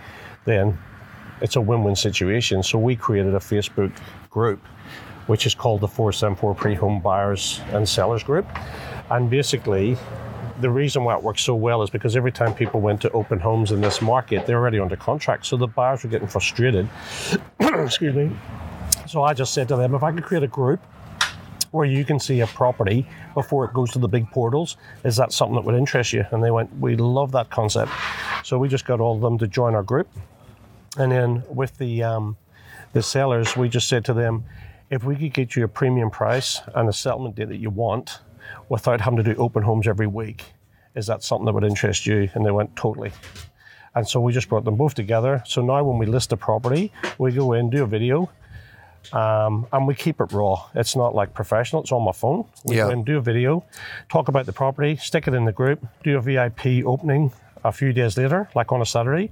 then 0.44 0.78
it's 1.40 1.56
a 1.56 1.60
win-win 1.60 1.96
situation. 1.96 2.62
So 2.62 2.78
we 2.78 2.96
created 2.96 3.34
a 3.34 3.38
Facebook 3.38 3.92
group, 4.30 4.64
which 5.26 5.46
is 5.46 5.54
called 5.54 5.80
the 5.80 5.88
474 5.88 6.54
Pre-Home 6.54 7.00
Buyers 7.00 7.60
and 7.72 7.88
Sellers 7.88 8.22
Group, 8.22 8.46
and 9.10 9.28
basically 9.28 9.96
the 10.60 10.70
reason 10.70 11.04
why 11.04 11.16
it 11.16 11.22
works 11.22 11.42
so 11.42 11.54
well 11.54 11.82
is 11.82 11.90
because 11.90 12.16
every 12.16 12.32
time 12.32 12.54
people 12.54 12.80
went 12.80 13.00
to 13.00 13.10
open 13.10 13.40
homes 13.40 13.72
in 13.72 13.80
this 13.80 14.00
market, 14.00 14.46
they're 14.46 14.58
already 14.58 14.78
under 14.78 14.96
contract. 14.96 15.46
So 15.46 15.56
the 15.56 15.66
buyers 15.66 16.04
were 16.04 16.10
getting 16.10 16.28
frustrated. 16.28 16.88
Excuse 17.60 18.14
me. 18.14 18.30
So 19.08 19.22
I 19.22 19.34
just 19.34 19.52
said 19.52 19.68
to 19.68 19.76
them, 19.76 19.94
if 19.94 20.02
I 20.02 20.12
could 20.12 20.24
create 20.24 20.44
a 20.44 20.48
group 20.48 20.80
where 21.72 21.84
you 21.84 22.04
can 22.04 22.20
see 22.20 22.40
a 22.40 22.46
property 22.46 23.06
before 23.34 23.64
it 23.64 23.74
goes 23.74 23.90
to 23.92 23.98
the 23.98 24.06
big 24.06 24.30
portals, 24.30 24.76
is 25.04 25.16
that 25.16 25.32
something 25.32 25.56
that 25.56 25.64
would 25.64 25.74
interest 25.74 26.12
you? 26.12 26.24
And 26.30 26.42
they 26.42 26.52
went, 26.52 26.72
we 26.78 26.94
love 26.94 27.32
that 27.32 27.50
concept. 27.50 27.90
So 28.44 28.58
we 28.58 28.68
just 28.68 28.84
got 28.84 29.00
all 29.00 29.16
of 29.16 29.22
them 29.22 29.38
to 29.38 29.48
join 29.48 29.74
our 29.74 29.82
group. 29.82 30.08
And 30.98 31.10
then 31.12 31.42
with 31.48 31.76
the 31.78 32.02
um, 32.02 32.36
the 32.92 33.02
sellers, 33.02 33.56
we 33.56 33.68
just 33.68 33.88
said 33.88 34.04
to 34.06 34.12
them, 34.14 34.44
if 34.90 35.02
we 35.04 35.16
could 35.16 35.32
get 35.32 35.56
you 35.56 35.64
a 35.64 35.68
premium 35.68 36.10
price 36.10 36.60
and 36.74 36.88
a 36.88 36.92
settlement 36.92 37.34
date 37.34 37.48
that 37.48 37.56
you 37.58 37.70
want, 37.70 38.20
without 38.68 39.00
having 39.00 39.16
to 39.16 39.22
do 39.22 39.34
open 39.40 39.62
homes 39.62 39.88
every 39.88 40.06
week, 40.06 40.44
is 40.94 41.06
that 41.06 41.22
something 41.24 41.46
that 41.46 41.52
would 41.54 41.64
interest 41.64 42.06
you? 42.06 42.28
And 42.34 42.46
they 42.46 42.50
went 42.52 42.76
totally. 42.76 43.12
And 43.96 44.06
so 44.08 44.20
we 44.20 44.32
just 44.32 44.48
brought 44.48 44.64
them 44.64 44.76
both 44.76 44.94
together. 44.94 45.42
So 45.46 45.62
now 45.62 45.82
when 45.84 45.98
we 45.98 46.06
list 46.06 46.32
a 46.32 46.36
property, 46.36 46.92
we 47.18 47.32
go 47.32 47.52
in, 47.52 47.70
do 47.70 47.82
a 47.84 47.86
video, 47.86 48.30
um, 49.12 49.66
and 49.72 49.86
we 49.86 49.94
keep 49.94 50.20
it 50.20 50.32
raw. 50.32 50.64
It's 50.74 50.96
not 50.96 51.14
like 51.14 51.34
professional. 51.34 51.82
It's 51.82 51.92
on 51.92 52.02
my 52.04 52.12
phone. 52.12 52.44
We 52.64 52.76
Yeah. 52.76 52.84
go 52.84 52.90
in, 52.90 53.04
do 53.04 53.18
a 53.18 53.20
video, 53.20 53.64
talk 54.08 54.28
about 54.28 54.46
the 54.46 54.52
property, 54.52 54.96
stick 54.96 55.26
it 55.28 55.34
in 55.34 55.44
the 55.44 55.52
group, 55.52 55.84
do 56.02 56.16
a 56.16 56.20
VIP 56.20 56.82
opening 56.84 57.32
a 57.64 57.72
few 57.72 57.92
days 57.92 58.16
later, 58.18 58.48
like 58.54 58.72
on 58.72 58.80
a 58.82 58.86
Saturday, 58.86 59.30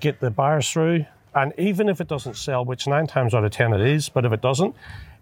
get 0.00 0.20
the 0.20 0.30
buyers 0.30 0.70
through. 0.70 1.06
And 1.34 1.52
even 1.58 1.88
if 1.88 2.00
it 2.00 2.08
doesn't 2.08 2.36
sell, 2.36 2.64
which 2.64 2.86
nine 2.86 3.06
times 3.06 3.34
out 3.34 3.44
of 3.44 3.52
ten 3.52 3.72
it 3.72 3.80
is, 3.80 4.08
but 4.08 4.24
if 4.24 4.32
it 4.32 4.40
doesn't, 4.40 4.74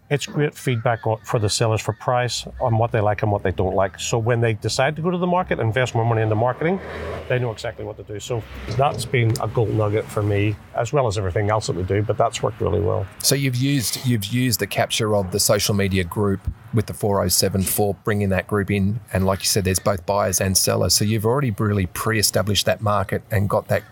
it's 0.09 0.25
great 0.25 0.55
feedback 0.55 1.01
for 1.23 1.37
the 1.37 1.49
sellers 1.49 1.81
for 1.81 1.93
price 1.93 2.47
on 2.59 2.79
what 2.79 2.91
they 2.91 2.99
like 2.99 3.21
and 3.21 3.31
what 3.31 3.43
they 3.43 3.51
don't 3.51 3.75
like. 3.75 3.99
So 3.99 4.17
when 4.17 4.41
they 4.41 4.53
decide 4.53 4.95
to 4.95 5.03
go 5.03 5.11
to 5.11 5.19
the 5.19 5.27
market, 5.27 5.59
invest 5.59 5.93
more 5.93 6.03
money 6.03 6.23
in 6.23 6.29
the 6.29 6.35
marketing, 6.35 6.79
they 7.27 7.37
know 7.37 7.51
exactly 7.51 7.85
what 7.85 7.95
to 7.97 8.03
do. 8.03 8.19
So 8.19 8.41
that's 8.69 9.05
been 9.05 9.39
a 9.39 9.47
gold 9.47 9.69
nugget 9.69 10.05
for 10.05 10.23
me, 10.23 10.55
as 10.75 10.91
well 10.91 11.05
as 11.05 11.19
everything 11.19 11.51
else 11.51 11.67
that 11.67 11.75
we 11.75 11.83
do. 11.83 12.01
But 12.01 12.17
that's 12.17 12.41
worked 12.41 12.59
really 12.59 12.79
well. 12.79 13.05
So 13.19 13.35
you've 13.35 13.55
used 13.55 14.03
you've 14.07 14.25
used 14.25 14.59
the 14.59 14.67
capture 14.67 15.15
of 15.15 15.31
the 15.31 15.39
social 15.39 15.75
media 15.75 16.03
group 16.03 16.39
with 16.73 16.87
the 16.87 16.93
4074 16.93 17.93
bringing 18.03 18.29
that 18.29 18.47
group 18.47 18.71
in, 18.71 18.99
and 19.13 19.27
like 19.27 19.41
you 19.41 19.47
said, 19.47 19.63
there's 19.63 19.79
both 19.79 20.07
buyers 20.07 20.41
and 20.41 20.57
sellers. 20.57 20.95
So 20.95 21.05
you've 21.05 21.25
already 21.25 21.51
really 21.51 21.85
pre-established 21.85 22.65
that 22.65 22.81
market 22.81 23.21
and 23.29 23.47
got 23.47 23.67
that, 23.67 23.83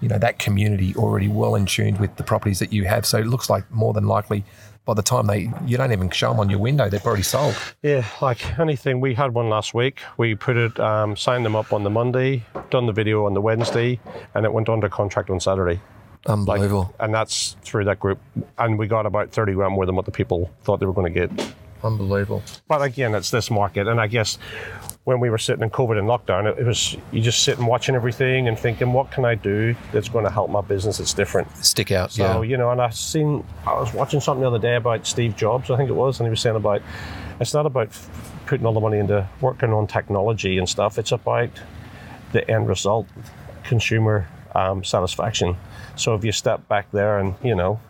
you 0.00 0.08
know, 0.08 0.18
that 0.18 0.38
community 0.38 0.94
already 0.96 1.28
well 1.28 1.54
in 1.54 1.66
tuned 1.66 1.98
with 2.00 2.16
the 2.16 2.22
properties 2.22 2.58
that 2.58 2.72
you 2.72 2.84
have. 2.84 3.06
So 3.06 3.18
it 3.18 3.26
looks 3.26 3.48
like 3.48 3.70
more 3.70 3.92
than 3.92 4.06
likely, 4.06 4.44
by 4.84 4.92
the 4.92 5.02
time 5.02 5.26
they 5.26 5.50
you 5.64 5.78
don't 5.78 5.92
even 5.92 6.10
show 6.10 6.30
them 6.30 6.40
on 6.40 6.50
your 6.50 6.58
window, 6.58 6.90
they've 6.90 7.04
already 7.06 7.22
sold. 7.22 7.56
Yeah, 7.82 8.04
like 8.20 8.58
anything. 8.58 9.00
We 9.00 9.14
had 9.14 9.32
one 9.32 9.48
last 9.48 9.72
week. 9.72 10.00
We 10.18 10.34
put 10.34 10.56
it, 10.56 10.78
um, 10.78 11.16
signed 11.16 11.44
them 11.46 11.56
up 11.56 11.72
on 11.72 11.84
the 11.84 11.90
Monday, 11.90 12.44
done 12.70 12.84
the 12.86 12.92
video 12.92 13.24
on 13.24 13.32
the 13.32 13.40
Wednesday, 13.40 13.98
and 14.34 14.44
it 14.44 14.52
went 14.52 14.68
under 14.68 14.88
contract 14.90 15.30
on 15.30 15.40
Saturday. 15.40 15.80
Unbelievable, 16.26 16.94
And 17.00 17.12
that's 17.12 17.56
through 17.62 17.84
that 17.84 18.00
group. 18.00 18.18
And 18.56 18.78
we 18.78 18.86
got 18.86 19.04
about 19.04 19.30
30 19.30 19.52
grand 19.52 19.74
more 19.74 19.84
than 19.84 19.94
what 19.94 20.06
the 20.06 20.10
people 20.10 20.50
thought 20.62 20.80
they 20.80 20.86
were 20.86 20.94
going 20.94 21.12
to 21.12 21.26
get. 21.26 21.54
unbelievable. 21.82 22.42
But 22.66 22.80
again, 22.80 23.14
it's 23.14 23.30
this 23.30 23.50
market. 23.50 23.86
And 23.86 24.00
I 24.00 24.06
guess 24.06 24.38
when 25.04 25.20
we 25.20 25.28
were 25.28 25.38
sitting 25.38 25.62
in 25.62 25.70
COVID 25.70 25.98
and 25.98 26.08
lockdown, 26.08 26.50
it, 26.50 26.58
it 26.58 26.64
was 26.64 26.96
you 27.12 27.20
just 27.20 27.42
sitting 27.42 27.66
watching 27.66 27.94
everything 27.94 28.48
and 28.48 28.58
thinking, 28.58 28.92
what 28.92 29.10
can 29.10 29.24
I 29.24 29.34
do 29.34 29.76
that's 29.92 30.08
going 30.08 30.24
to 30.24 30.30
help 30.30 30.50
my 30.50 30.62
business 30.62 30.98
that's 30.98 31.12
different? 31.12 31.54
Stick 31.64 31.92
out, 31.92 32.12
So, 32.12 32.42
yeah. 32.42 32.50
you 32.50 32.56
know, 32.56 32.70
and 32.70 32.80
I 32.80 32.90
seen, 32.90 33.44
I 33.66 33.74
was 33.74 33.92
watching 33.92 34.20
something 34.20 34.40
the 34.40 34.48
other 34.48 34.58
day 34.58 34.76
about 34.76 35.06
Steve 35.06 35.36
Jobs, 35.36 35.70
I 35.70 35.76
think 35.76 35.90
it 35.90 35.94
was, 35.94 36.20
and 36.20 36.26
he 36.26 36.30
was 36.30 36.40
saying 36.40 36.56
about 36.56 36.82
it's 37.38 37.52
not 37.52 37.66
about 37.66 37.90
putting 38.46 38.66
all 38.66 38.72
the 38.72 38.80
money 38.80 38.98
into 38.98 39.28
working 39.40 39.72
on 39.72 39.86
technology 39.86 40.58
and 40.58 40.68
stuff, 40.68 40.98
it's 40.98 41.12
about 41.12 41.50
the 42.32 42.48
end 42.50 42.68
result, 42.68 43.06
consumer 43.62 44.28
um, 44.54 44.84
satisfaction. 44.84 45.56
So 45.96 46.14
if 46.14 46.24
you 46.24 46.32
step 46.32 46.66
back 46.68 46.90
there 46.92 47.18
and, 47.18 47.34
you 47.42 47.54
know, 47.54 47.80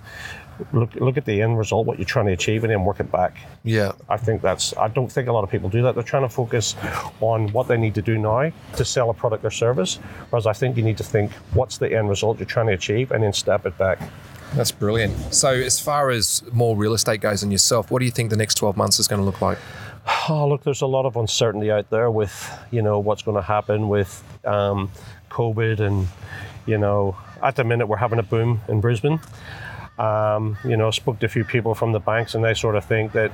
look 0.73 0.95
look 0.95 1.17
at 1.17 1.25
the 1.25 1.43
end 1.43 1.59
result, 1.59 1.87
what 1.87 1.99
you're 1.99 2.07
trying 2.07 2.27
to 2.27 2.33
achieve, 2.33 2.65
and 2.65 2.71
then 2.71 2.85
work 2.85 3.01
it 3.01 3.11
back. 3.11 3.37
Yeah. 3.63 3.93
I 4.09 4.17
think 4.17 4.43
that's. 4.43 4.77
I 4.77 4.89
don't 4.89 5.11
think 5.11 5.29
a 5.29 5.33
lot 5.33 5.45
of 5.45 5.51
people 5.51 5.69
do 5.69 5.83
that. 5.83 5.95
They're 5.95 6.05
trying 6.05 6.23
to 6.23 6.29
focus 6.29 6.75
on 7.21 7.49
what 7.53 7.69
they 7.69 7.77
need 7.77 7.95
to 7.95 8.03
do 8.03 8.19
now 8.19 8.53
to 8.77 8.85
sell 8.85 9.11
a 9.11 9.15
product 9.15 9.45
or 9.45 9.51
service, 9.51 9.97
whereas 10.31 10.47
I 10.47 10.53
think 10.53 10.77
you 10.77 10.83
need 10.83 10.99
to 10.99 11.05
think 11.05 11.33
what's 11.53 11.79
the 11.79 11.97
end 11.97 12.09
result 12.09 12.39
you're 12.39 12.47
trying 12.47 12.67
to 12.67 12.73
achieve, 12.73 13.13
and 13.13 13.23
then 13.23 13.33
step 13.33 13.67
it 13.67 13.77
back. 13.79 14.01
That's 14.55 14.71
brilliant. 14.71 15.35
So, 15.35 15.49
as 15.49 15.81
far 15.81 16.11
as 16.11 16.43
more 16.53 16.77
real 16.77 16.95
estate 16.95 17.21
goes 17.21 17.43
and 17.43 17.51
yourself, 17.51 17.91
what 17.91 17.99
do 17.99 18.05
you 18.05 18.13
think 18.13 18.31
the 18.31 18.37
next 18.37 18.55
12 18.55 18.77
months 18.77 19.01
is 19.01 19.09
going 19.09 19.21
to 19.21 19.25
look 19.25 19.41
like? 19.41 19.59
Oh, 20.29 20.47
look, 20.49 20.65
there's 20.65 20.83
a 20.83 20.87
lot 20.87 21.07
of 21.07 21.17
uncertainty 21.17 21.71
out 21.71 21.89
there 21.89 22.11
with, 22.11 22.51
you 22.71 22.83
know, 22.83 22.99
what's 22.99 23.23
going 23.23 23.37
to 23.37 23.43
happen 23.43 23.89
with 23.89 24.23
um, 24.45 24.91
COVID 25.31 25.81
and, 25.81 26.09
you 26.67 26.77
know, 26.77 27.17
at 27.43 27.57
the 27.57 27.65
minute 27.65 27.87
we're 27.87 27.97
having 27.97 28.19
a 28.19 28.23
boom 28.23 28.61
in 28.69 28.81
Brisbane. 28.81 29.19
Um, 29.99 30.59
you 30.65 30.77
know, 30.77 30.91
spoke 30.91 31.21
to 31.21 31.27
a 31.27 31.29
few 31.29 31.45
people 31.45 31.75
from 31.75 31.93
the 31.93 32.01
banks, 32.01 32.35
and 32.35 32.45
they 32.45 32.55
sort 32.55 32.75
of 32.75 32.85
think 32.85 33.13
that, 33.13 33.31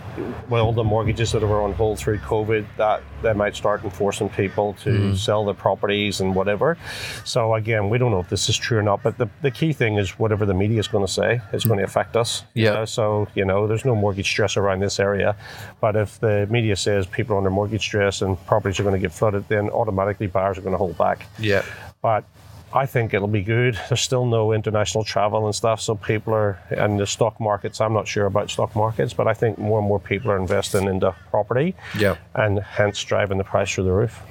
with 0.51 0.61
all 0.61 0.73
the 0.73 0.85
mortgages 0.85 1.33
that 1.33 1.41
were 1.43 1.63
on 1.63 1.73
hold 1.73 1.99
through 1.99 2.19
COVID, 2.19 2.67
that 2.77 3.03
they 3.23 3.33
might 3.33 3.57
start 3.57 3.83
enforcing 3.83 4.29
people 4.29 4.75
to 4.83 4.91
mm. 4.91 5.17
sell 5.17 5.45
their 5.45 5.55
properties 5.55 6.21
and 6.21 6.35
whatever. 6.35 6.77
So 7.25 7.55
again, 7.55 7.89
we 7.89 7.97
don't 7.97 8.11
know 8.11 8.21
if 8.21 8.29
this 8.29 8.49
is 8.49 8.59
true 8.59 8.79
or 8.79 8.83
not. 8.83 9.03
But 9.03 9.17
the, 9.17 9.29
the 9.41 9.51
key 9.51 9.73
thing 9.73 9.97
is 9.97 10.19
whatever 10.19 10.45
the 10.45 10.55
media 10.55 10.81
is 10.81 10.89
going 10.89 11.07
to 11.07 11.13
say 11.13 11.41
is 11.53 11.65
going 11.65 11.79
to 11.79 11.85
affect 11.85 12.17
us. 12.17 12.45
Yeah. 12.55 12.75
know? 12.75 12.85
So 12.85 13.29
you 13.35 13.45
know, 13.45 13.67
there's 13.67 13.85
no 13.85 13.95
mortgage 13.95 14.29
stress 14.29 14.57
around 14.57 14.81
this 14.81 15.01
area, 15.01 15.37
but 15.81 15.97
if 15.97 16.21
the 16.21 16.47
media 16.51 16.77
says 16.77 17.07
people 17.07 17.35
are 17.35 17.39
under 17.39 17.51
mortgage 17.51 17.83
stress 17.83 18.23
and 18.23 18.39
properties 18.47 18.79
are 18.81 18.83
going 18.83 18.95
to 18.95 19.01
get 19.01 19.13
flooded, 19.13 19.49
then 19.49 19.71
automatically 19.71 20.27
buyers 20.27 20.59
are 20.59 20.63
going 20.63 20.75
to 20.75 20.79
hold 20.79 20.99
back. 20.99 21.27
Yeah. 21.39 21.65
But 22.03 22.25
I 22.73 22.87
think 22.87 23.15
it'll 23.15 23.29
be 23.29 23.43
good. 23.43 23.79
There's 23.89 24.01
still 24.01 24.27
no 24.27 24.53
international 24.53 25.03
travel 25.03 25.47
and 25.47 25.55
stuff, 25.55 25.81
so 25.81 25.97
people 25.97 26.33
are 26.35 26.59
in 26.71 26.99
the 26.99 27.07
stock 27.07 27.41
markets. 27.41 27.81
I'm 27.81 27.93
not 27.93 28.07
sure 28.07 28.27
about 28.27 28.51
stock 28.51 28.77
markets, 28.77 29.13
but 29.13 29.27
I 29.27 29.35
think 29.35 29.59
more 29.59 29.81
and 29.81 29.89
more 29.89 29.99
people 29.99 30.31
are 30.31 30.37
investing 30.37 30.85
into 30.85 31.15
property, 31.31 31.75
yeah, 31.99 32.17
and 32.35 32.61
hence 32.61 33.03
driving 33.03 33.39
the 33.39 33.45
price 33.45 33.73
through 33.73 33.85
the 33.85 33.93
roof. 33.93 34.23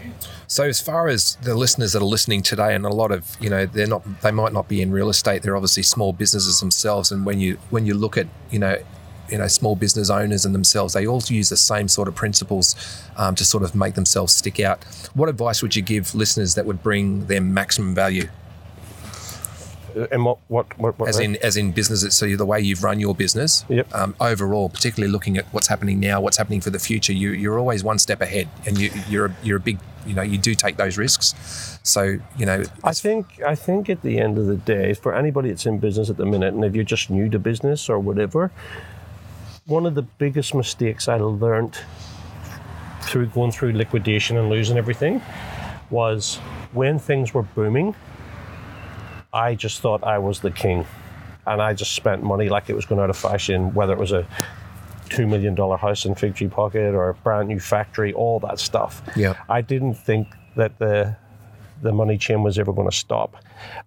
So, 0.47 0.63
as 0.63 0.79
far 0.79 1.09
as 1.09 1.35
the 1.41 1.53
listeners 1.53 1.93
that 1.93 2.01
are 2.01 2.05
listening 2.05 2.41
today, 2.41 2.73
and 2.73 2.85
a 2.85 2.89
lot 2.89 3.11
of 3.11 3.35
you 3.41 3.49
know, 3.49 3.65
they're 3.65 3.87
not, 3.87 4.21
they 4.21 4.31
might 4.31 4.53
not 4.53 4.69
be 4.69 4.81
in 4.81 4.91
real 4.91 5.09
estate. 5.09 5.41
They're 5.41 5.57
obviously 5.57 5.83
small 5.83 6.13
businesses 6.13 6.61
themselves, 6.61 7.11
and 7.11 7.25
when 7.25 7.39
you 7.39 7.57
when 7.71 7.85
you 7.85 7.93
look 7.93 8.17
at 8.17 8.27
you 8.51 8.59
know 8.59 8.77
you 9.29 9.37
know 9.37 9.47
small 9.47 9.75
business 9.75 10.09
owners 10.09 10.45
and 10.45 10.53
themselves 10.53 10.93
they 10.93 11.07
all 11.07 11.21
use 11.27 11.49
the 11.49 11.57
same 11.57 11.87
sort 11.87 12.07
of 12.07 12.15
principles 12.15 12.75
um, 13.17 13.35
to 13.35 13.45
sort 13.45 13.63
of 13.63 13.75
make 13.75 13.95
themselves 13.95 14.33
stick 14.33 14.59
out. 14.59 14.83
What 15.13 15.29
advice 15.29 15.61
would 15.61 15.75
you 15.75 15.81
give 15.81 16.15
listeners 16.15 16.55
that 16.55 16.65
would 16.65 16.83
bring 16.83 17.27
them 17.27 17.53
maximum 17.53 17.95
value? 17.95 18.29
And 20.11 20.23
what, 20.23 20.37
what, 20.47 20.77
what, 20.77 20.99
what 20.99 21.09
as 21.09 21.19
in 21.19 21.35
as 21.37 21.57
in 21.57 21.71
business 21.71 22.15
so 22.15 22.35
the 22.35 22.45
way 22.45 22.61
you've 22.61 22.83
run 22.83 22.99
your 22.99 23.15
business. 23.15 23.65
Yep. 23.69 23.93
um, 23.93 24.15
overall 24.21 24.69
particularly 24.69 25.11
looking 25.11 25.37
at 25.37 25.45
what's 25.47 25.67
happening 25.67 25.99
now 25.99 26.21
what's 26.21 26.37
happening 26.37 26.61
for 26.61 26.69
the 26.69 26.79
future 26.79 27.11
you, 27.11 27.31
you're 27.31 27.57
always 27.57 27.83
one 27.83 27.97
step 27.97 28.21
ahead 28.21 28.47
and 28.65 28.77
you, 28.77 28.91
you're 29.09 29.25
a, 29.27 29.35
you're 29.43 29.57
a 29.57 29.59
big 29.59 29.79
you 30.05 30.13
know 30.13 30.21
you 30.21 30.37
do 30.37 30.55
take 30.55 30.77
those 30.77 30.97
risks. 30.97 31.79
So 31.83 32.17
you 32.37 32.45
know 32.45 32.63
i 32.83 32.93
think 32.93 33.41
i 33.45 33.55
think 33.55 33.89
at 33.89 34.01
the 34.01 34.19
end 34.19 34.37
of 34.37 34.45
the 34.47 34.57
day 34.57 34.93
for 34.93 35.15
anybody 35.15 35.49
that's 35.49 35.65
in 35.65 35.79
business 35.79 36.09
at 36.09 36.17
the 36.17 36.25
minute 36.25 36.53
and 36.53 36.63
if 36.63 36.75
you're 36.75 36.83
just 36.83 37.09
new 37.09 37.29
to 37.29 37.39
business 37.39 37.89
or 37.89 37.99
whatever 37.99 38.51
one 39.69 39.85
of 39.85 39.93
the 39.93 40.01
biggest 40.01 40.55
mistakes 40.55 41.07
I 41.07 41.17
learned 41.17 41.77
through 43.01 43.27
going 43.27 43.51
through 43.51 43.73
liquidation 43.73 44.37
and 44.37 44.49
losing 44.49 44.77
everything 44.77 45.21
was 45.89 46.37
when 46.73 46.99
things 46.99 47.33
were 47.33 47.43
booming, 47.43 47.95
I 49.31 49.55
just 49.55 49.81
thought 49.81 50.03
I 50.03 50.17
was 50.17 50.39
the 50.39 50.51
king. 50.51 50.85
And 51.45 51.61
I 51.61 51.73
just 51.73 51.93
spent 51.93 52.23
money 52.23 52.49
like 52.49 52.69
it 52.69 52.75
was 52.75 52.85
going 52.85 53.01
out 53.01 53.09
of 53.09 53.17
fashion, 53.17 53.73
whether 53.73 53.93
it 53.93 53.99
was 53.99 54.11
a 54.11 54.27
$2 55.09 55.27
million 55.27 55.55
house 55.55 56.05
in 56.05 56.15
Fig 56.15 56.35
Tree 56.35 56.47
Pocket 56.47 56.93
or 56.93 57.09
a 57.09 57.13
brand 57.13 57.47
new 57.47 57.59
factory, 57.59 58.13
all 58.13 58.39
that 58.41 58.59
stuff. 58.59 59.01
Yeah. 59.15 59.35
I 59.49 59.61
didn't 59.61 59.95
think 59.95 60.27
that 60.55 60.77
the, 60.79 61.15
the 61.81 61.91
money 61.91 62.17
chain 62.17 62.43
was 62.43 62.59
ever 62.59 62.73
going 62.73 62.89
to 62.89 62.95
stop. 62.95 63.35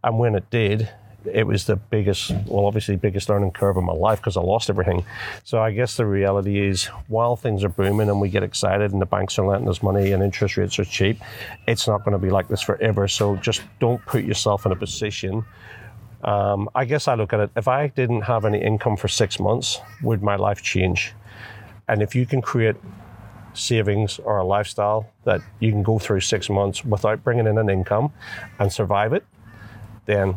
And 0.02 0.18
when 0.18 0.34
it 0.34 0.48
did, 0.50 0.88
it 1.26 1.46
was 1.46 1.66
the 1.66 1.76
biggest, 1.76 2.30
well, 2.46 2.66
obviously, 2.66 2.96
biggest 2.96 3.28
learning 3.28 3.52
curve 3.52 3.76
of 3.76 3.84
my 3.84 3.92
life 3.92 4.18
because 4.18 4.36
I 4.36 4.40
lost 4.40 4.70
everything. 4.70 5.04
So 5.44 5.60
I 5.60 5.70
guess 5.72 5.96
the 5.96 6.06
reality 6.06 6.66
is, 6.66 6.86
while 7.08 7.36
things 7.36 7.64
are 7.64 7.68
booming 7.68 8.08
and 8.08 8.20
we 8.20 8.28
get 8.28 8.42
excited 8.42 8.92
and 8.92 9.00
the 9.00 9.06
banks 9.06 9.38
are 9.38 9.46
lending 9.46 9.68
us 9.68 9.82
money 9.82 10.12
and 10.12 10.22
interest 10.22 10.56
rates 10.56 10.78
are 10.78 10.84
cheap, 10.84 11.20
it's 11.66 11.86
not 11.86 12.04
going 12.04 12.12
to 12.12 12.18
be 12.18 12.30
like 12.30 12.48
this 12.48 12.62
forever. 12.62 13.08
So 13.08 13.36
just 13.36 13.62
don't 13.80 14.04
put 14.06 14.24
yourself 14.24 14.66
in 14.66 14.72
a 14.72 14.76
position. 14.76 15.44
Um, 16.24 16.68
I 16.74 16.84
guess 16.84 17.08
I 17.08 17.14
look 17.14 17.32
at 17.32 17.40
it 17.40 17.50
if 17.56 17.66
I 17.66 17.88
didn't 17.88 18.22
have 18.22 18.44
any 18.44 18.62
income 18.62 18.96
for 18.96 19.08
six 19.08 19.40
months, 19.40 19.80
would 20.02 20.22
my 20.22 20.36
life 20.36 20.62
change? 20.62 21.12
And 21.88 22.00
if 22.00 22.14
you 22.14 22.26
can 22.26 22.40
create 22.40 22.76
savings 23.54 24.18
or 24.18 24.38
a 24.38 24.44
lifestyle 24.44 25.10
that 25.24 25.40
you 25.60 25.70
can 25.70 25.82
go 25.82 25.98
through 25.98 26.20
six 26.20 26.48
months 26.48 26.84
without 26.84 27.22
bringing 27.24 27.46
in 27.46 27.58
an 27.58 27.68
income 27.68 28.12
and 28.58 28.72
survive 28.72 29.12
it, 29.12 29.24
then 30.06 30.36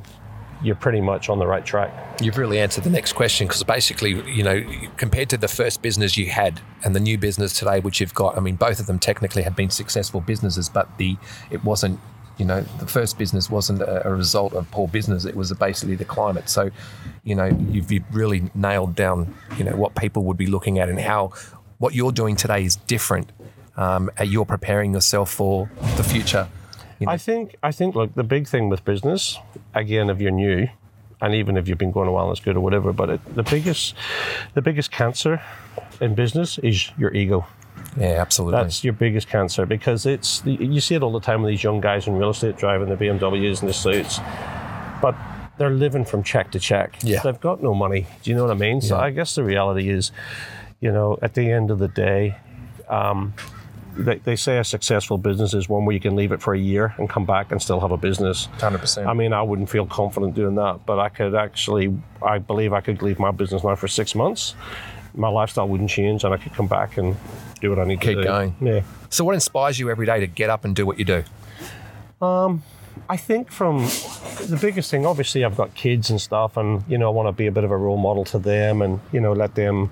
you're 0.63 0.75
pretty 0.75 1.01
much 1.01 1.29
on 1.29 1.39
the 1.39 1.47
right 1.47 1.65
track. 1.65 1.91
You've 2.21 2.37
really 2.37 2.59
answered 2.59 2.83
the 2.83 2.89
next 2.89 3.13
question 3.13 3.47
because 3.47 3.63
basically, 3.63 4.11
you 4.31 4.43
know, 4.43 4.63
compared 4.97 5.29
to 5.29 5.37
the 5.37 5.47
first 5.47 5.81
business 5.81 6.17
you 6.17 6.27
had 6.27 6.61
and 6.83 6.95
the 6.95 6.99
new 6.99 7.17
business 7.17 7.57
today, 7.57 7.79
which 7.79 7.99
you've 7.99 8.13
got, 8.13 8.37
I 8.37 8.39
mean, 8.39 8.55
both 8.55 8.79
of 8.79 8.87
them 8.87 8.99
technically 8.99 9.43
have 9.43 9.55
been 9.55 9.69
successful 9.69 10.21
businesses, 10.21 10.69
but 10.69 10.97
the 10.97 11.17
it 11.51 11.63
wasn't, 11.63 11.99
you 12.37 12.45
know, 12.45 12.61
the 12.79 12.87
first 12.87 13.17
business 13.17 13.49
wasn't 13.49 13.81
a, 13.81 14.07
a 14.07 14.13
result 14.13 14.53
of 14.53 14.69
poor 14.71 14.87
business. 14.87 15.25
It 15.25 15.35
was 15.35 15.51
basically 15.53 15.95
the 15.95 16.05
climate. 16.05 16.49
So, 16.49 16.71
you 17.23 17.35
know, 17.35 17.45
you've, 17.45 17.91
you've 17.91 18.15
really 18.15 18.49
nailed 18.55 18.95
down, 18.95 19.33
you 19.57 19.63
know, 19.63 19.75
what 19.75 19.95
people 19.95 20.23
would 20.23 20.37
be 20.37 20.47
looking 20.47 20.79
at 20.79 20.89
and 20.89 20.99
how 20.99 21.33
what 21.77 21.93
you're 21.93 22.11
doing 22.11 22.35
today 22.35 22.63
is 22.63 22.75
different. 22.75 23.31
Um, 23.77 24.09
you're 24.23 24.45
preparing 24.45 24.93
yourself 24.93 25.31
for 25.31 25.69
the 25.97 26.03
future. 26.03 26.47
You 26.99 27.07
know? 27.07 27.11
I 27.11 27.17
think 27.17 27.55
I 27.61 27.71
think 27.71 27.95
look 27.95 28.13
the 28.15 28.23
big 28.23 28.47
thing 28.47 28.69
with 28.69 28.85
business 28.85 29.37
again 29.73 30.09
if 30.09 30.21
you're 30.21 30.31
new 30.31 30.67
and 31.21 31.33
even 31.33 31.57
if 31.57 31.67
you've 31.67 31.77
been 31.77 31.91
going 31.91 32.07
a 32.07 32.11
while 32.11 32.31
it's 32.31 32.39
good 32.39 32.55
or 32.55 32.61
whatever 32.61 32.93
but 32.93 33.09
it, 33.09 33.35
the 33.35 33.43
biggest 33.43 33.95
the 34.53 34.61
biggest 34.61 34.91
cancer 34.91 35.41
in 35.99 36.15
business 36.15 36.57
is 36.59 36.91
your 36.97 37.13
ego. 37.13 37.45
Yeah 37.97 38.21
absolutely. 38.21 38.61
That's 38.61 38.83
your 38.83 38.93
biggest 38.93 39.27
cancer 39.27 39.65
because 39.65 40.05
it's 40.05 40.41
you 40.45 40.79
see 40.79 40.95
it 40.95 41.03
all 41.03 41.11
the 41.11 41.19
time 41.19 41.41
with 41.41 41.51
these 41.51 41.63
young 41.63 41.81
guys 41.81 42.07
in 42.07 42.15
real 42.15 42.29
estate 42.29 42.57
driving 42.57 42.89
the 42.89 42.95
BMWs 42.95 43.59
and 43.59 43.69
the 43.69 43.73
suits 43.73 44.19
but 45.01 45.15
they're 45.57 45.69
living 45.69 46.03
from 46.03 46.21
check 46.21 46.51
to 46.51 46.59
check. 46.59 46.97
Yeah. 47.01 47.21
They've 47.21 47.39
got 47.39 47.63
no 47.63 47.73
money. 47.73 48.07
Do 48.23 48.29
you 48.29 48.35
know 48.35 48.43
what 48.43 48.51
I 48.51 48.59
mean? 48.59 48.81
So 48.81 48.97
I 48.97 49.11
guess 49.11 49.35
the 49.35 49.43
reality 49.43 49.89
is 49.89 50.11
you 50.79 50.91
know 50.91 51.17
at 51.21 51.33
the 51.33 51.51
end 51.51 51.71
of 51.71 51.79
the 51.79 51.87
day 51.87 52.37
um, 52.89 53.33
they, 53.97 54.15
they 54.19 54.35
say 54.35 54.57
a 54.59 54.63
successful 54.63 55.17
business 55.17 55.53
is 55.53 55.69
one 55.69 55.85
where 55.85 55.93
you 55.93 55.99
can 55.99 56.15
leave 56.15 56.31
it 56.31 56.41
for 56.41 56.53
a 56.53 56.59
year 56.59 56.93
and 56.97 57.09
come 57.09 57.25
back 57.25 57.51
and 57.51 57.61
still 57.61 57.79
have 57.79 57.91
a 57.91 57.97
business. 57.97 58.47
100%. 58.57 59.05
I 59.05 59.13
mean, 59.13 59.33
I 59.33 59.41
wouldn't 59.41 59.69
feel 59.69 59.85
confident 59.85 60.35
doing 60.35 60.55
that, 60.55 60.85
but 60.85 60.99
I 60.99 61.09
could 61.09 61.35
actually, 61.35 61.97
I 62.21 62.39
believe 62.39 62.73
I 62.73 62.81
could 62.81 63.01
leave 63.01 63.19
my 63.19 63.31
business 63.31 63.63
now 63.63 63.75
for 63.75 63.87
six 63.87 64.13
months. 64.15 64.55
My 65.13 65.29
lifestyle 65.29 65.67
wouldn't 65.67 65.89
change 65.89 66.23
and 66.23 66.33
I 66.33 66.37
could 66.37 66.53
come 66.53 66.67
back 66.67 66.97
and 66.97 67.15
do 67.61 67.69
what 67.69 67.79
I 67.79 67.85
need 67.85 68.01
Keep 68.01 68.17
to 68.17 68.21
do. 68.21 68.23
going. 68.23 68.55
Yeah. 68.61 68.81
So, 69.09 69.23
what 69.23 69.33
inspires 69.33 69.79
you 69.79 69.89
every 69.89 70.05
day 70.05 70.19
to 70.19 70.27
get 70.27 70.49
up 70.49 70.65
and 70.65 70.75
do 70.75 70.85
what 70.85 70.99
you 70.99 71.05
do? 71.05 71.23
Um, 72.21 72.63
I 73.09 73.17
think 73.17 73.51
from 73.51 73.79
the 73.79 74.57
biggest 74.59 74.91
thing, 74.91 75.05
obviously, 75.05 75.45
I've 75.45 75.55
got 75.55 75.73
kids 75.73 76.09
and 76.09 76.19
stuff, 76.19 76.57
and 76.57 76.83
you 76.87 76.97
know, 76.97 77.07
I 77.07 77.11
want 77.11 77.27
to 77.27 77.31
be 77.31 77.47
a 77.47 77.51
bit 77.51 77.63
of 77.63 77.71
a 77.71 77.77
role 77.77 77.97
model 77.97 78.25
to 78.25 78.39
them, 78.39 78.81
and 78.81 78.99
you 79.11 79.21
know, 79.21 79.31
let 79.33 79.55
them 79.55 79.91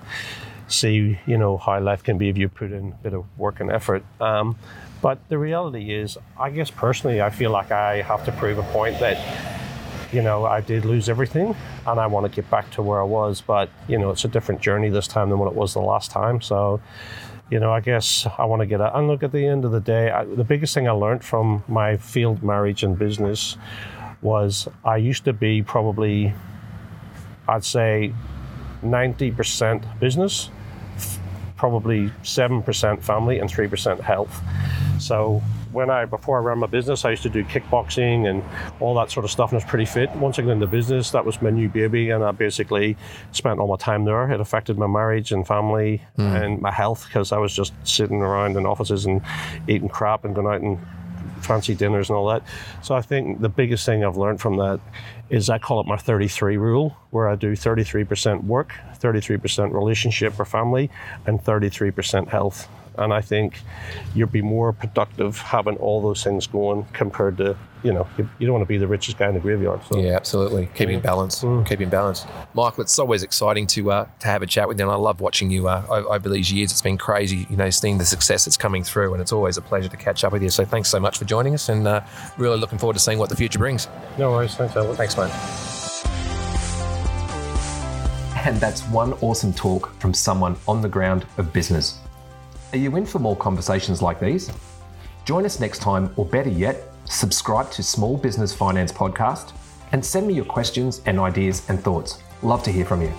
see, 0.67 1.20
you 1.25 1.38
know, 1.38 1.58
how 1.58 1.79
life 1.79 2.03
can 2.03 2.17
be 2.17 2.29
if 2.29 2.38
you 2.38 2.50
put 2.50 2.72
in 2.72 2.91
a 2.91 3.03
bit 3.03 3.13
of 3.13 3.25
work 3.38 3.60
and 3.60 3.72
effort. 3.72 4.03
Um, 4.20 4.55
but 5.01 5.20
the 5.29 5.38
reality 5.38 5.93
is, 5.93 6.17
I 6.39 6.50
guess 6.50 6.72
personally, 6.72 7.22
I 7.22 7.29
feel 7.29 7.51
like 7.51 7.72
I 7.72 8.01
have 8.01 8.24
to 8.25 8.32
prove 8.32 8.58
a 8.58 8.63
point 8.63 9.00
that, 9.00 9.17
you 10.13 10.22
know, 10.22 10.46
I 10.46 10.62
did 10.62 10.86
lose 10.86 11.10
everything 11.10 11.55
and 11.86 12.00
I 12.00 12.08
want 12.08 12.25
to 12.25 12.34
get 12.34 12.50
back 12.50 12.72
to 12.72 12.82
where 12.82 13.01
I 13.01 13.03
was. 13.03 13.41
But, 13.41 13.70
you 13.88 13.98
know, 13.98 14.12
it's 14.12 14.24
a 14.24 14.29
different 14.29 14.62
journey 14.62 14.89
this 14.89 15.08
time 15.08 15.29
than 15.29 15.39
what 15.39 15.48
it 15.48 15.55
was 15.55 15.74
the 15.74 15.82
last 15.82 16.10
time. 16.12 16.39
So, 16.41 16.79
you 17.51 17.60
know, 17.60 17.74
I 17.74 17.82
guess 17.82 18.25
I 18.38 18.46
want 18.46 18.62
to 18.62 18.65
get 18.65 18.79
out. 18.79 18.96
And 18.96 19.08
look, 19.08 19.24
at 19.24 19.32
the 19.34 19.46
end 19.46 19.65
of 19.65 19.72
the 19.72 19.82
day, 19.82 20.10
I, 20.10 20.24
the 20.24 20.46
biggest 20.46 20.74
thing 20.74 20.88
I 20.88 20.91
learned 20.91 21.24
from 21.24 21.63
my 21.67 21.98
field 21.98 22.41
marriage 22.41 22.84
and 22.84 22.98
business 22.98 23.58
was 24.22 24.70
I 24.86 24.98
used 24.98 25.25
to 25.25 25.34
be 25.34 25.62
probably, 25.62 26.34
I'd 27.48 27.65
say, 27.65 28.13
90% 28.83 29.99
business, 29.99 30.49
probably 31.55 32.09
7% 32.23 33.01
family, 33.01 33.39
and 33.39 33.49
3% 33.49 33.99
health. 33.99 34.41
So 34.99 35.41
when 35.73 35.89
I 35.89 36.05
before 36.05 36.37
I 36.37 36.41
ran 36.41 36.59
my 36.59 36.67
business, 36.67 37.03
I 37.03 37.09
used 37.09 37.23
to 37.23 37.29
do 37.29 37.43
kickboxing 37.43 38.29
and 38.29 38.43
all 38.79 38.95
that 38.95 39.11
sort 39.11 39.25
of 39.25 39.31
stuff, 39.31 39.51
and 39.51 39.59
I 39.59 39.63
was 39.63 39.69
pretty 39.69 39.85
fit. 39.85 40.09
Once 40.15 40.39
I 40.39 40.43
got 40.43 40.51
into 40.51 40.67
business, 40.67 41.11
that 41.11 41.25
was 41.25 41.41
my 41.41 41.49
new 41.49 41.67
baby, 41.67 42.11
and 42.11 42.23
I 42.23 42.31
basically 42.31 42.95
spent 43.31 43.59
all 43.59 43.67
my 43.67 43.75
time 43.75 44.05
there. 44.05 44.31
It 44.31 44.39
affected 44.39 44.77
my 44.77 44.87
marriage 44.87 45.31
and 45.31 45.45
family 45.45 46.01
mm. 46.17 46.43
and 46.43 46.61
my 46.61 46.71
health 46.71 47.05
because 47.07 47.31
I 47.31 47.37
was 47.37 47.53
just 47.53 47.73
sitting 47.83 48.21
around 48.21 48.55
in 48.55 48.65
offices 48.65 49.05
and 49.05 49.21
eating 49.67 49.89
crap 49.89 50.25
and 50.25 50.35
going 50.35 50.47
out 50.47 50.61
and 50.61 50.79
fancy 51.43 51.75
dinners 51.75 52.09
and 52.09 52.17
all 52.17 52.27
that. 52.27 52.43
So 52.81 52.95
I 52.95 53.01
think 53.01 53.41
the 53.41 53.50
biggest 53.50 53.85
thing 53.85 54.03
I've 54.03 54.17
learned 54.17 54.41
from 54.41 54.57
that 54.57 54.79
is 55.29 55.50
I 55.50 55.57
call 55.57 55.79
it 55.79 55.88
my 55.88 55.97
33 55.97 56.57
rule, 56.57 56.95
where 57.12 57.27
I 57.27 57.35
do 57.35 57.53
33% 57.53 58.43
work, 58.43 58.73
33% 59.00 59.73
relationship 59.73 60.39
or 60.39 60.45
family, 60.45 60.89
and 61.25 61.43
33% 61.43 62.27
health. 62.27 62.67
And 62.97 63.13
I 63.13 63.21
think 63.21 63.59
you'll 64.13 64.27
be 64.27 64.41
more 64.41 64.73
productive 64.73 65.38
having 65.39 65.75
all 65.77 66.01
those 66.01 66.23
things 66.23 66.47
going 66.47 66.85
compared 66.93 67.38
to, 67.38 67.57
you 67.83 67.91
know, 67.91 68.07
you, 68.17 68.29
you 68.39 68.47
don't 68.47 68.53
want 68.53 68.63
to 68.63 68.67
be 68.67 68.77
the 68.77 68.88
richest 68.88 69.17
guy 69.17 69.27
in 69.27 69.33
the 69.33 69.39
graveyard. 69.39 69.81
So. 69.89 69.97
Yeah, 69.97 70.15
absolutely. 70.15 70.69
Keeping 70.75 71.00
balance. 71.00 71.43
Mm. 71.43 71.65
Keeping 71.67 71.89
balance. 71.89 72.25
Michael, 72.53 72.83
it's 72.83 72.97
always 73.00 73.23
exciting 73.23 73.67
to 73.67 73.91
uh, 73.91 74.07
to 74.19 74.27
have 74.27 74.41
a 74.41 74.47
chat 74.47 74.67
with 74.67 74.79
you, 74.79 74.85
and 74.85 74.91
I 74.91 74.95
love 74.95 75.21
watching 75.21 75.50
you 75.50 75.67
uh, 75.67 75.83
over 75.89 76.29
these 76.29 76.51
years. 76.51 76.71
It's 76.71 76.81
been 76.81 76.97
crazy, 76.97 77.47
you 77.50 77.57
know, 77.57 77.69
seeing 77.69 77.97
the 77.97 78.05
success 78.05 78.45
that's 78.45 78.57
coming 78.57 78.83
through, 78.83 79.13
and 79.13 79.21
it's 79.21 79.33
always 79.33 79.57
a 79.57 79.62
pleasure 79.62 79.89
to 79.89 79.97
catch 79.97 80.23
up 80.23 80.31
with 80.31 80.43
you. 80.43 80.50
So 80.50 80.65
thanks 80.65 80.89
so 80.89 81.00
much 81.00 81.17
for 81.17 81.25
joining 81.25 81.53
us, 81.53 81.69
and 81.69 81.88
uh, 81.88 82.01
really 82.38 82.57
looking 82.57 82.77
forward 82.77 82.93
to 82.93 83.00
seeing 83.00 83.17
what 83.17 83.29
the 83.29 83.35
future 83.35 83.59
brings. 83.59 83.88
No 84.17 84.31
worries. 84.31 84.55
Thanks, 84.55 84.75
Alan. 84.75 84.95
Thanks, 84.95 85.17
mate. 85.17 85.31
And 88.45 88.57
that's 88.57 88.81
one 88.89 89.13
awesome 89.21 89.53
talk 89.53 89.97
from 90.01 90.13
someone 90.13 90.57
on 90.67 90.81
the 90.81 90.89
ground 90.89 91.25
of 91.38 91.53
business. 91.53 92.00
Are 92.73 92.77
you 92.77 92.95
in 92.95 93.05
for 93.05 93.19
more 93.19 93.35
conversations 93.35 94.01
like 94.01 94.19
these? 94.19 94.51
Join 95.25 95.45
us 95.45 95.59
next 95.59 95.77
time, 95.77 96.11
or 96.15 96.25
better 96.25 96.49
yet, 96.49 96.91
subscribe 97.05 97.69
to 97.69 97.83
Small 97.83 98.17
Business 98.17 98.51
Finance 98.51 98.91
Podcast 98.91 99.53
and 99.91 100.03
send 100.03 100.25
me 100.25 100.33
your 100.33 100.45
questions 100.45 100.99
and 101.05 101.19
ideas 101.19 101.69
and 101.69 101.79
thoughts. 101.79 102.23
Love 102.41 102.63
to 102.63 102.71
hear 102.71 102.83
from 102.83 103.03
you. 103.03 103.13